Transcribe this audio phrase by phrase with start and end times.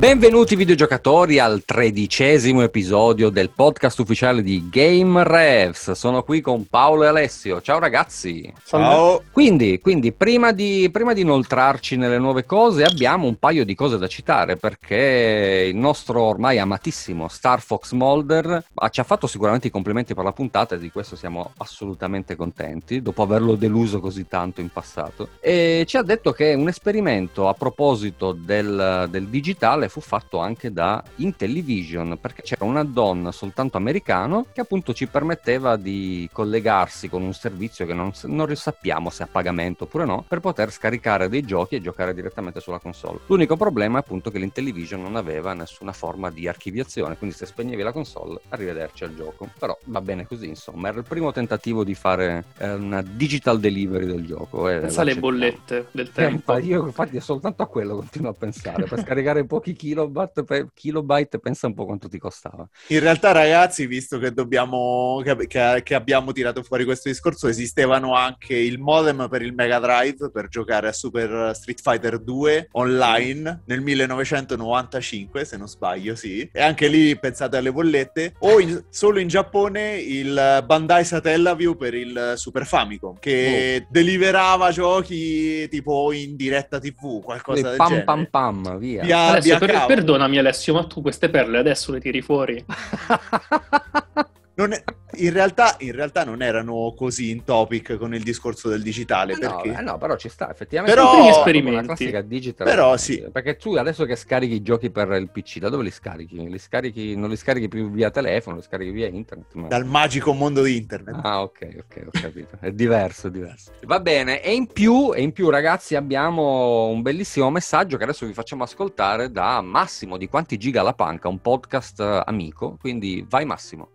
[0.00, 5.90] Benvenuti videogiocatori al tredicesimo episodio del podcast ufficiale di Game Revs.
[5.90, 7.60] Sono qui con Paolo e Alessio.
[7.60, 8.50] Ciao ragazzi.
[8.64, 9.22] Ciao.
[9.30, 13.98] Quindi, quindi prima, di, prima di inoltrarci nelle nuove cose abbiamo un paio di cose
[13.98, 19.70] da citare perché il nostro ormai amatissimo Star Fox Molder ci ha fatto sicuramente i
[19.70, 24.62] complimenti per la puntata e di questo siamo assolutamente contenti dopo averlo deluso così tanto
[24.62, 30.00] in passato e ci ha detto che un esperimento a proposito del, del digitale fu
[30.00, 36.28] fatto anche da Intellivision perché c'era un add-on soltanto americano che appunto ci permetteva di
[36.32, 40.72] collegarsi con un servizio che non, non sappiamo se a pagamento oppure no per poter
[40.72, 43.18] scaricare dei giochi e giocare direttamente sulla console.
[43.26, 47.82] L'unico problema è appunto che l'Intellivision non aveva nessuna forma di archiviazione, quindi se spegnevi
[47.82, 49.48] la console arrivederci al gioco.
[49.58, 54.06] Però va bene così, insomma, era il primo tentativo di fare eh, una digital delivery
[54.06, 54.62] del gioco.
[54.62, 56.54] Pensa alle bollette del tempo.
[56.54, 61.38] Eh, io infatti soltanto a quello continuo a pensare, per scaricare pochi kilobyte, per, kilobyte
[61.38, 62.68] pensa un po' quanto ti costava.
[62.88, 68.14] In realtà, ragazzi, visto che dobbiamo che, che, che, abbiamo tirato fuori questo discorso, esistevano
[68.14, 73.62] anche il modem per il Mega Drive per giocare a Super Street Fighter 2 online
[73.64, 76.48] nel 1995, se non sbaglio, sì.
[76.52, 78.34] E anche lì pensate alle bollette.
[78.40, 83.86] O in, solo in Giappone il Bandai Satellaview per il Super Famicom, che oh.
[83.90, 88.04] deliverava giochi tipo in diretta TV, qualcosa del pam, genere.
[88.04, 89.02] Pam pam pam, via.
[89.02, 92.64] via Alessio, per, perdonami Alessio, ma tu queste perle adesso le tiri fuori?
[94.64, 94.84] È,
[95.16, 99.34] in, realtà, in, realtà, non erano così in topic con il discorso del digitale.
[99.34, 99.70] Eh perché...
[99.70, 100.94] no, eh no, però ci sta, effettivamente.
[100.94, 102.26] Però, esperimenti.
[102.26, 102.66] digital.
[102.66, 103.24] Però sì.
[103.32, 106.48] Perché tu adesso che scarichi i giochi per il PC, da dove li scarichi?
[106.48, 109.54] Li scarichi non li scarichi più via telefono, li scarichi via internet.
[109.54, 109.68] Ma...
[109.68, 111.18] Dal magico mondo di internet.
[111.22, 112.56] Ah, ok, ok, ho capito.
[112.60, 113.72] è diverso, è diverso.
[113.84, 118.26] Va bene, e in più, e in più, ragazzi, abbiamo un bellissimo messaggio che adesso
[118.26, 122.76] vi facciamo ascoltare da Massimo di Quanti Giga la Panca, un podcast amico.
[122.80, 123.88] Quindi vai Massimo.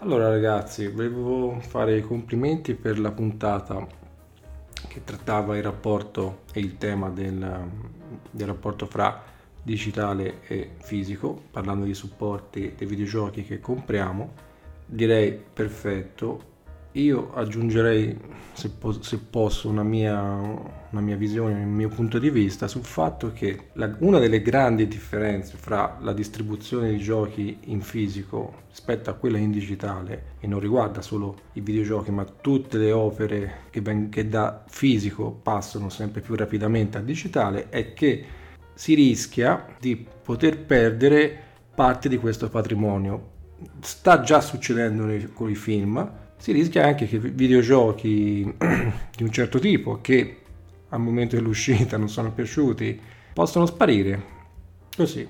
[0.00, 3.84] Allora ragazzi, volevo fare i complimenti per la puntata
[4.86, 7.68] che trattava il rapporto e il tema del,
[8.30, 9.20] del rapporto fra
[9.60, 14.32] digitale e fisico, parlando di supporti dei videogiochi che compriamo.
[14.86, 16.47] Direi perfetto,
[16.98, 18.16] io aggiungerei,
[18.52, 20.16] se, po- se posso, una mia,
[20.90, 24.88] una mia, visione, un mio punto di vista sul fatto che la, una delle grandi
[24.88, 30.60] differenze fra la distribuzione di giochi in fisico rispetto a quella in digitale, e non
[30.60, 36.20] riguarda solo i videogiochi, ma tutte le opere che, ben, che da fisico passano sempre
[36.20, 38.24] più rapidamente a digitale, è che
[38.74, 41.36] si rischia di poter perdere
[41.74, 43.36] parte di questo patrimonio.
[43.80, 48.54] Sta già succedendo con i film, si rischia anche che videogiochi
[49.16, 50.36] di un certo tipo che
[50.88, 52.98] al momento dell'uscita non sono piaciuti
[53.34, 54.36] possono sparire.
[54.96, 55.26] Così,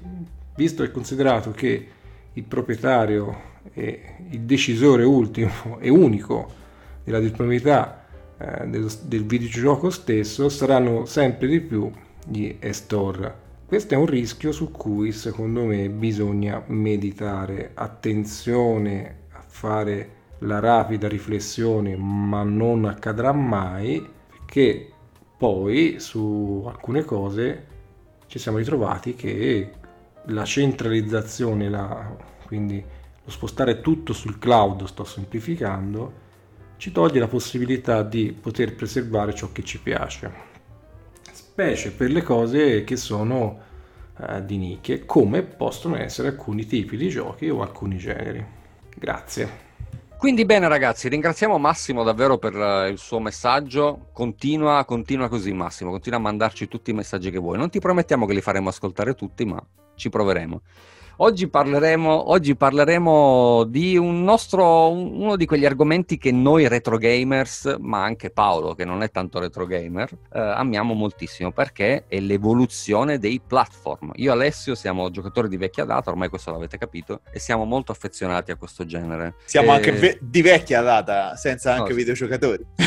[0.55, 1.89] visto e considerato che
[2.35, 6.51] il proprietario e il decisore ultimo e unico
[7.05, 8.05] della disponibilità
[8.39, 11.91] eh, del, del videogioco stesso saranno sempre di più
[12.27, 13.47] gli e-store.
[13.67, 17.73] Questo è un rischio su cui secondo me bisogna meditare.
[17.75, 24.93] Attenzione a fare la rapida riflessione, ma non accadrà mai, perché
[25.37, 27.67] poi su alcune cose
[28.27, 29.71] ci siamo ritrovati che
[30.27, 32.17] la centralizzazione, la,
[32.47, 32.83] quindi
[33.25, 36.27] lo spostare tutto sul cloud, sto semplificando,
[36.77, 40.31] ci toglie la possibilità di poter preservare ciò che ci piace,
[41.33, 43.61] specie per le cose che sono
[44.21, 48.45] eh, di nicchie, come possono essere alcuni tipi di giochi o alcuni generi.
[48.95, 49.68] Grazie.
[50.19, 55.93] Quindi bene ragazzi, ringraziamo Massimo davvero per uh, il suo messaggio, continua, continua così Massimo,
[55.93, 59.15] continua a mandarci tutti i messaggi che vuoi, non ti promettiamo che li faremo ascoltare
[59.15, 59.65] tutti, ma
[59.95, 60.61] ci proveremo.
[61.21, 67.75] Oggi parleremo, oggi parleremo di un nostro, uno di quegli argomenti che noi retro gamers,
[67.81, 73.19] ma anche Paolo, che non è tanto retro gamer, eh, amiamo moltissimo perché è l'evoluzione
[73.19, 74.13] dei platform.
[74.15, 77.91] Io e Alessio siamo giocatori di vecchia data, ormai questo l'avete capito, e siamo molto
[77.91, 79.35] affezionati a questo genere.
[79.45, 79.75] Siamo e...
[79.75, 82.65] anche ve- di vecchia data, senza anche no, videogiocatori.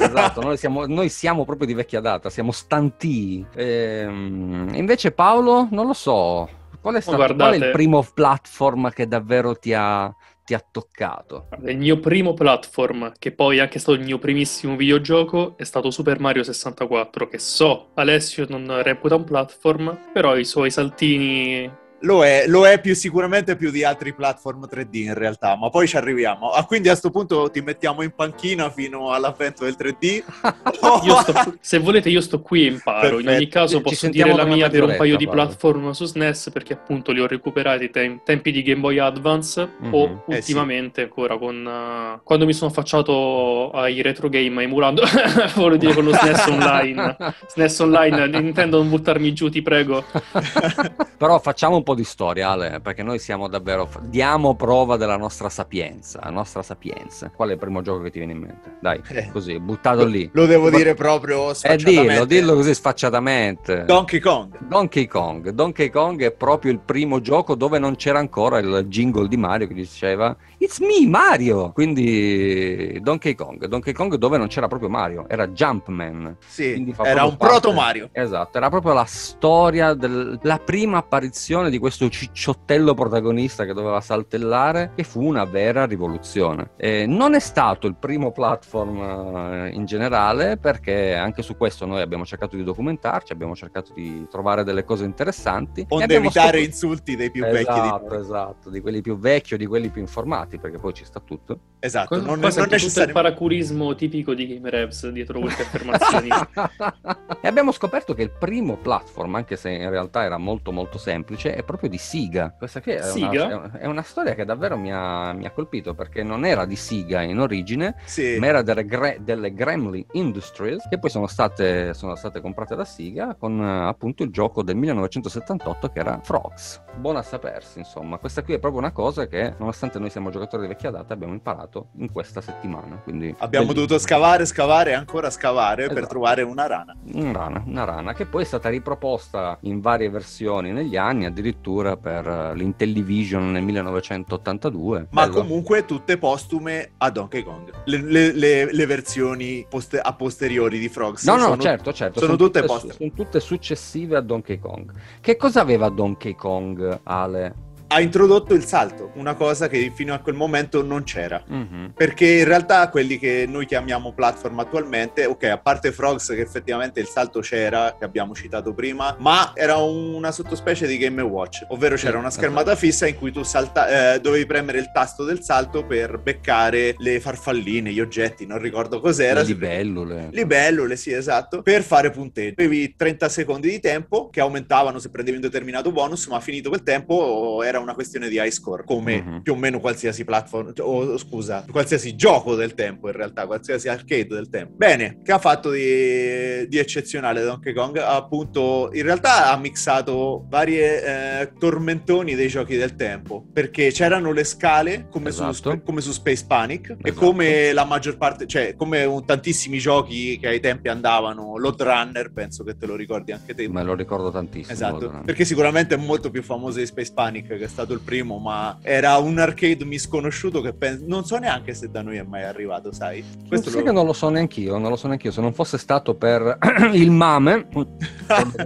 [0.00, 3.46] esatto, noi siamo, noi siamo, proprio di vecchia data, siamo stanti.
[3.54, 9.08] Ehm, invece Paolo, non lo so, Qual è, stato, qual è il primo platform che
[9.08, 10.14] davvero ti ha,
[10.44, 11.48] ti ha toccato?
[11.64, 15.90] Il mio primo platform, che poi è anche stato il mio primissimo videogioco, è stato
[15.90, 21.70] Super Mario 64, che so Alessio non reputa un platform, però i suoi saltini
[22.02, 25.88] Lo è, lo è più sicuramente più di altri platform 3D in realtà, ma poi
[25.88, 26.50] ci arriviamo.
[26.50, 30.22] Ah, quindi a questo punto ti mettiamo in panchina fino all'avvento del 3D.
[31.04, 33.18] Io sto- se volete io sto qui e imparo.
[33.18, 33.36] In Perfetto.
[33.36, 35.46] ogni caso posso dire la mia per un paio di guarda.
[35.46, 39.68] platform su SNES perché appunto li ho recuperati ai tem- tempi di Game Boy Advance
[39.80, 39.94] Mhm.
[39.94, 40.52] o Eh, sì.
[40.52, 45.02] ultimamente ancora con eh, quando mi sono affacciato ai retro game emulando
[45.56, 47.16] voglio dire con lo SNES online.
[47.48, 50.04] SNES online, Nintendo non buttarmi giù, ti prego.
[51.18, 53.88] Però facciamo un po' di storia, Ale, perché noi siamo davvero.
[54.02, 56.20] Diamo prova della nostra sapienza.
[56.22, 57.30] La nostra sapienza.
[57.34, 58.76] Qual è il primo gioco che ti viene in mente?
[58.80, 59.30] Dai, Eh.
[59.32, 60.28] così, buttato lì.
[60.34, 62.12] Lo devo Ma- dire proprio Eh, sfacciatamente.
[62.12, 63.84] dillo, dillo così sfacciatamente.
[63.84, 64.58] Donkey Kong.
[64.68, 65.48] Donkey Kong.
[65.50, 69.66] Donkey Kong è proprio il primo gioco dove non c'era ancora il jingle di Mario
[69.66, 71.70] che diceva It's me, Mario!
[71.70, 73.64] Quindi Donkey Kong.
[73.66, 76.36] Donkey Kong dove non c'era proprio Mario, era Jumpman.
[76.44, 78.08] Sì, era un parte- proto Mario.
[78.10, 84.90] Esatto, era proprio la storia della prima apparizione di questo cicciottello protagonista che doveva saltellare,
[84.96, 86.70] che fu una vera rivoluzione.
[86.76, 92.00] E non è stato il primo platform eh, in generale, perché anche su questo noi
[92.00, 95.82] abbiamo cercato di documentarci, abbiamo cercato di trovare delle cose interessanti.
[95.82, 99.54] e Onde evitare scopri- insulti dei più vecchi di Esatto, esatto, di quelli più vecchi
[99.54, 101.58] o di quelli più informati, perché poi ci sta tutto.
[101.80, 106.28] Esatto, Cosa, non, non è tutto il paracurismo tipico di Gamerevs dietro queste affermazioni.
[107.42, 111.54] e abbiamo scoperto che il primo platform, anche se in realtà era molto molto semplice,
[111.54, 112.54] è proprio di Siga.
[112.56, 113.44] Questa qui è, Siga?
[113.44, 116.76] Una, è una storia che davvero mi ha, mi ha colpito perché non era di
[116.76, 118.36] Siga in origine, Sì.
[118.38, 122.84] ma era delle, Gra- delle Gremlin Industries che poi sono state, sono state comprate da
[122.84, 126.82] Siga con eh, appunto il gioco del 1978 che era Frogs.
[126.96, 128.18] Buona a sapersi, insomma.
[128.18, 131.32] Questa qui è proprio una cosa che, nonostante noi siamo giocatori di vecchia data, abbiamo
[131.32, 132.96] imparato in questa settimana.
[133.02, 133.72] Quindi Abbiamo bellissimo.
[133.74, 136.06] dovuto scavare, scavare e ancora scavare per Esatto.
[136.08, 136.96] trovare una rana.
[137.14, 141.96] Una rana, una rana che poi è stata riproposta in varie versioni negli anni, addirittura
[141.96, 145.08] per eh, l'Intellivision nel 1982.
[145.10, 145.40] Ma Bello.
[145.40, 147.70] comunque tutte postume a Donkey Kong.
[147.84, 152.20] Le, le- le- le versioni poste- a posteriori di Frogs No, no, sono- certo, certo.
[152.20, 152.92] sono tutte tutte, poste.
[152.92, 154.92] sono tutte successive a Donkey Kong.
[155.20, 157.54] Che cosa aveva Donkey Kong, Ale?
[157.90, 161.42] Ha introdotto il salto, una cosa che fino a quel momento non c'era.
[161.46, 161.92] Mhm.
[161.96, 167.00] Perché in realtà quelli che noi chiamiamo platform attualmente, ok, a parte Frogs che effettivamente
[167.00, 171.96] il salto c'era, che abbiamo citato prima, ma era una sottospecie di Game Watch, ovvero
[171.96, 172.86] c'era una schermata esatto.
[172.86, 177.20] fissa in cui tu salta- eh, dovevi premere il tasto del salto per beccare le
[177.20, 179.40] farfalline, gli oggetti, non ricordo cos'era.
[179.40, 180.28] Le libellule.
[180.30, 182.54] Libellule, sì, esatto, per fare punteggio.
[182.58, 186.82] Avevi 30 secondi di tempo che aumentavano se prendevi un determinato bonus, ma finito quel
[186.82, 189.42] tempo era una questione di high score, come Mhm.
[189.42, 194.26] più o meno qualsiasi platform, o scusa, qualsiasi gioco del tempo in realtà, qualsiasi arcade
[194.28, 194.74] del tempo.
[194.76, 197.96] Bene, che ha fatto di, di eccezionale Donkey Kong?
[197.98, 204.44] Appunto, in realtà ha mixato varie eh, tormentoni dei giochi del tempo, perché c'erano le
[204.44, 205.80] scale come, su, Esatto.
[205.82, 207.24] come su Space Panic e Esatto.
[207.26, 212.32] come la maggior parte, cioè come un- tantissimi giochi che ai tempi andavano, Load Runner,
[212.32, 213.68] penso che te lo ricordi anche te.
[213.68, 214.72] Me lo ricordo tantissimo.
[214.72, 218.38] Esatto, perché sicuramente è molto più famoso di Space Panic, che è stato il primo,
[218.38, 222.42] ma era un arcade misconosciuto che pen- non so neanche se da noi è mai
[222.44, 223.22] arrivato, sai?
[223.46, 225.30] Questo Sai lo- che non lo so neanch'io, non lo so neanch'io.
[225.30, 226.58] Se non fosse stato per
[226.92, 227.68] il mame,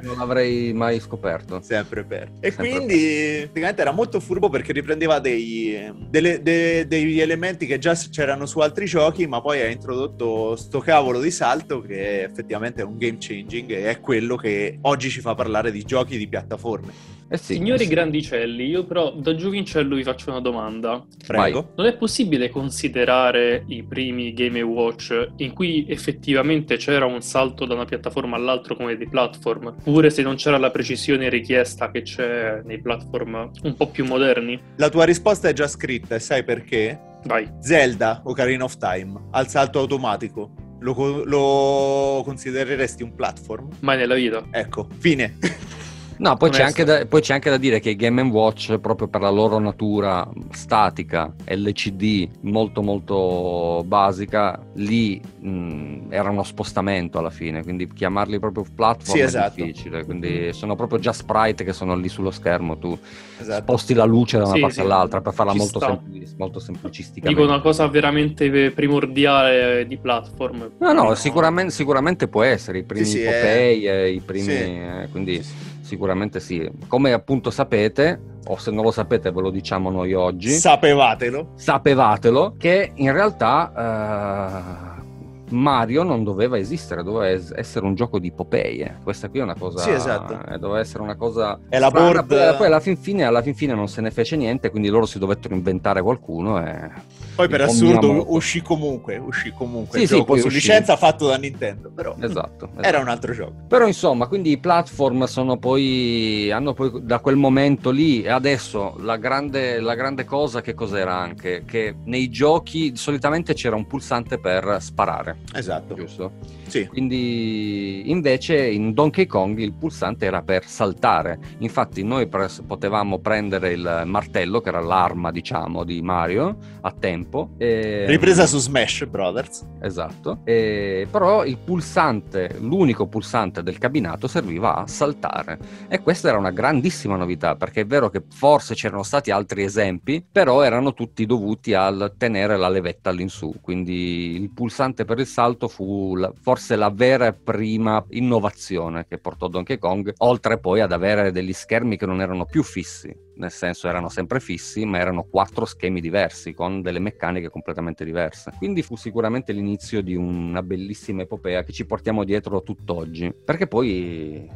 [0.03, 1.61] non l'avrei mai scoperto.
[1.63, 2.31] Sempre per.
[2.41, 7.79] E Sempre quindi praticamente era molto furbo perché riprendeva dei, delle- de- degli elementi che
[7.79, 12.83] già c'erano su altri giochi, ma poi ha introdotto sto cavolo di salto che effettivamente
[12.83, 16.29] è un game changing e è quello che oggi ci fa parlare di giochi di
[16.29, 17.21] piattaforme.
[17.33, 17.91] Eh sì, Signori eh sì.
[17.91, 21.03] grandicelli, io però da giovincello vi faccio una domanda.
[21.27, 21.73] Prego.
[21.77, 27.73] Non è possibile considerare i primi Game Watch in cui effettivamente c'era un salto da
[27.73, 32.61] una piattaforma all'altra come dei platform, pure se non c'era la precisione richiesta che c'è
[32.67, 34.61] nei platform un po' più moderni?
[34.77, 37.01] La tua risposta è già scritta e sai perché?
[37.25, 37.51] Vai.
[37.61, 40.53] Zelda Ocarina of Time al salto automatico.
[40.81, 43.69] Lo, lo considereresti un platform?
[43.81, 44.45] Mai nella vita.
[44.51, 45.39] Ecco, fine.
[46.23, 49.21] No, poi c'è, da, poi c'è anche da dire che i Game Watch, proprio per
[49.23, 57.65] la loro natura statica, LCD, molto molto basica, lì mh, era uno spostamento alla fine,
[57.65, 59.65] quindi chiamarli proprio platform Sì, è esatto.
[59.65, 62.97] difficile, quindi sono proprio già sprite che sono lì sullo schermo, tu
[63.41, 63.63] Esatto.
[63.63, 64.81] sposti la luce da una Sì, parte sì.
[64.81, 65.87] all'altra per farla molto, sta.
[65.87, 67.27] sempli- molto semplicistica.
[67.29, 70.71] Dico una cosa veramente primordiale di platform.
[70.79, 74.43] No, no, sicuramente, sicuramente può essere, i primi Sì, sì, Popeye, eh, i primi...
[74.43, 74.53] Sì.
[74.53, 75.72] eh, quindi Sì, sì.
[75.93, 76.69] Sicuramente sì.
[76.89, 81.51] Come appunto sapete, o se non lo sapete ve lo diciamo noi oggi, Sapevatelo.
[81.55, 88.33] sapevatelo che in realtà eh, Mario non doveva esistere, doveva es- essere un gioco di
[88.33, 88.97] Popeye.
[89.05, 89.81] Questa qui è una cosa.
[89.81, 90.39] Sì, esatto.
[90.51, 91.59] eh, doveva essere una cosa.
[91.69, 94.37] È la board- Poi, poi alla, fin fine, alla fin fine non se ne fece
[94.37, 96.59] niente, quindi loro si dovettero inventare qualcuno.
[96.67, 96.91] E...
[97.35, 100.59] Poi per assurdo uscì comunque, uscì comunque Sì, il sì, gioco su uscì.
[100.59, 103.01] licenza fatto da Nintendo, però Esatto, era esatto.
[103.03, 103.53] un altro gioco.
[103.69, 108.97] Però insomma, quindi i platform sono poi, hanno poi da quel momento lì e adesso
[109.01, 111.65] la grande, la grande cosa che cos'era anche?
[111.67, 115.95] Che nei giochi solitamente c'era un pulsante per sparare, Esatto.
[115.95, 116.33] giusto?
[116.73, 116.87] Sì.
[116.87, 121.39] Quindi invece in Donkey Kong il pulsante era per saltare.
[121.59, 127.51] Infatti noi pres- potevamo prendere il martello, che era l'arma diciamo di Mario, a tempo.
[127.59, 129.67] e- Ripresa su Smash Brothers.
[129.83, 136.39] Esatto, E- però il pulsante, l'unico pulsante del cabinato serviva a saltare e questa era
[136.39, 141.27] una grandissima novità perché è vero che forse c'erano stati altri esempi, però erano tutti
[141.27, 146.61] dovuti al tenere la levetta all'insù, quindi il pulsante per il salto fu la- forse
[146.71, 151.97] la vera e prima innovazione che portò Donkey Kong, oltre poi ad avere degli schermi
[151.97, 156.53] che non erano più fissi, nel senso erano sempre fissi, ma erano quattro schemi diversi
[156.55, 158.53] con delle meccaniche completamente diverse.
[158.59, 164.49] Quindi fu sicuramente l'inizio di una bellissima epopea che ci portiamo dietro tutt'oggi, perché poi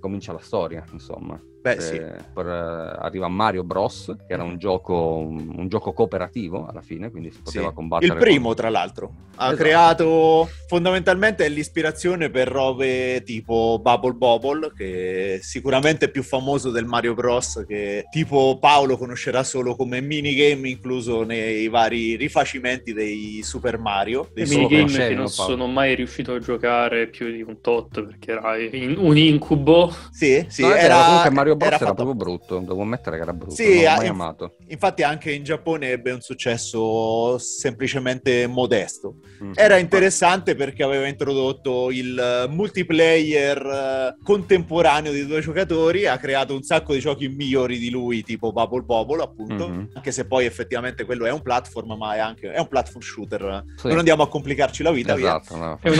[0.00, 1.40] comincia la storia, insomma.
[1.62, 1.96] Beh, Eh, sì.
[2.34, 7.08] per, eh, arriva Mario Bros, che era un gioco, un, un gioco cooperativo alla fine,
[7.08, 7.74] quindi si poteva Sì.
[7.74, 8.12] combattere.
[8.14, 9.56] Il primo, con- tra l'altro, ha Esatto.
[9.62, 16.84] creato fondamentalmente è l'ispirazione per robe tipo Bubble Bobble, che sicuramente è più famoso del
[16.84, 17.64] Mario Bros.
[17.64, 24.28] Che tipo Paolo conoscerà solo come minigame, incluso nei vari rifacimenti dei Super Mario.
[24.34, 25.50] Dei minigame che no, non Paolo?
[25.50, 29.90] sono mai riuscito a giocare più di un tot perché era in- un incubo.
[30.10, 33.32] Sì, sì, No, era, comunque Mario Bros era, fatto proprio brutto, devo ammettere che era
[33.32, 34.56] brutto, Sì, non l'ho ah, mai inf- amato.
[34.68, 39.14] Infatti anche in Giappone ebbe un successo semplicemente modesto.
[39.42, 39.52] Mm.
[39.54, 46.62] Era interessante perché aveva introdotto il multiplayer eh, contemporaneo di due giocatori, ha creato un
[46.62, 49.88] sacco di giochi migliori di lui, tipo Bubble Bobble, appunto, Mhm.
[49.94, 53.64] anche se poi effettivamente quello è un platform, ma è anche è un platform shooter.
[53.76, 53.88] Sì.
[53.88, 55.14] Non andiamo a complicarci la vita.
[55.14, 55.98] Esatto, no, È un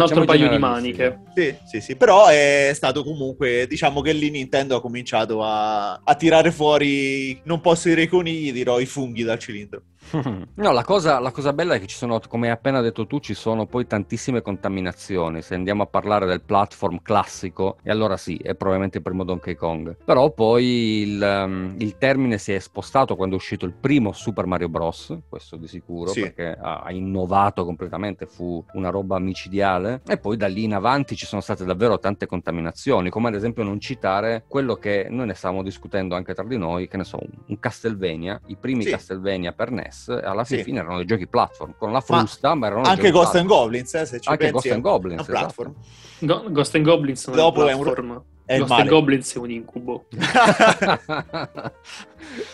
[0.00, 1.20] altro paio di maniche.
[1.34, 6.14] Sì, sì, sì, però è stato comunque, diciamo che lì Nintendo ha cominciato a, a
[6.14, 9.82] tirare fuori, non posso dire i conigli, dirò i funghi dal cilindro.
[10.12, 13.18] No, la cosa, la cosa bella è che ci sono, come hai appena detto tu,
[13.20, 15.42] ci sono poi tantissime contaminazioni.
[15.42, 19.54] Se andiamo a parlare del platform classico, e allora sì, è probabilmente il primo Donkey
[19.54, 19.96] Kong.
[20.04, 24.46] Però poi il, um, il termine si è spostato quando è uscito il primo Super
[24.46, 25.16] Mario Bros.
[25.28, 26.20] Questo di sicuro, Sì.
[26.22, 30.02] perché ha, ha innovato completamente, fu una roba micidiale.
[30.06, 33.62] E poi da lì in avanti ci sono state davvero tante contaminazioni, come ad esempio
[33.62, 37.18] non citare quello che noi ne stavamo discutendo anche tra di noi, che ne so,
[37.46, 38.90] un, Castlevania, i primi Sì.
[38.90, 40.62] Castlevania per NES, alla Sì.
[40.62, 43.62] fine erano dei giochi platform, con la frusta, ma, erano dei Anche Ghost and platform.
[43.62, 45.74] Goblins, eh, se ci Anche pensi, Ghost and Goblins, un platform.
[46.18, 50.04] Go- Ghost and Goblins Dopo è un è Ghost and Goblins è un incubo.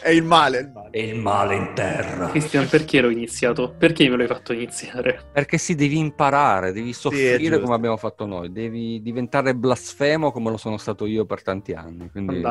[0.00, 0.90] è il male, è il male.
[0.90, 2.28] E il male in terra.
[2.28, 3.74] Cristian, perché l'ho iniziato?
[3.76, 5.24] Perché me l'hai fatto iniziare?
[5.32, 7.60] Perché si devi imparare, devi soffrire giusto.
[7.60, 12.08] come abbiamo fatto noi, devi diventare blasfemo come lo sono stato io per tanti anni.
[12.10, 12.36] Quindi...
[12.36, 12.42] In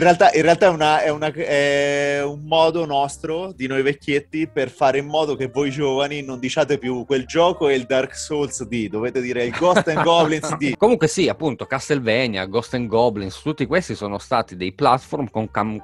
[0.00, 4.70] realtà, in realtà è, una- è una- è un modo nostro, di noi vecchietti, per
[4.70, 8.62] fare in modo che voi giovani non diciate più quel gioco è il Dark Souls
[8.64, 10.74] D, dovete dire il Ghost and Goblins D.
[10.78, 15.80] Comunque sì, appunto, Castlevania, Ghost and Goblins, tutti questi sono stati dei platform con cam-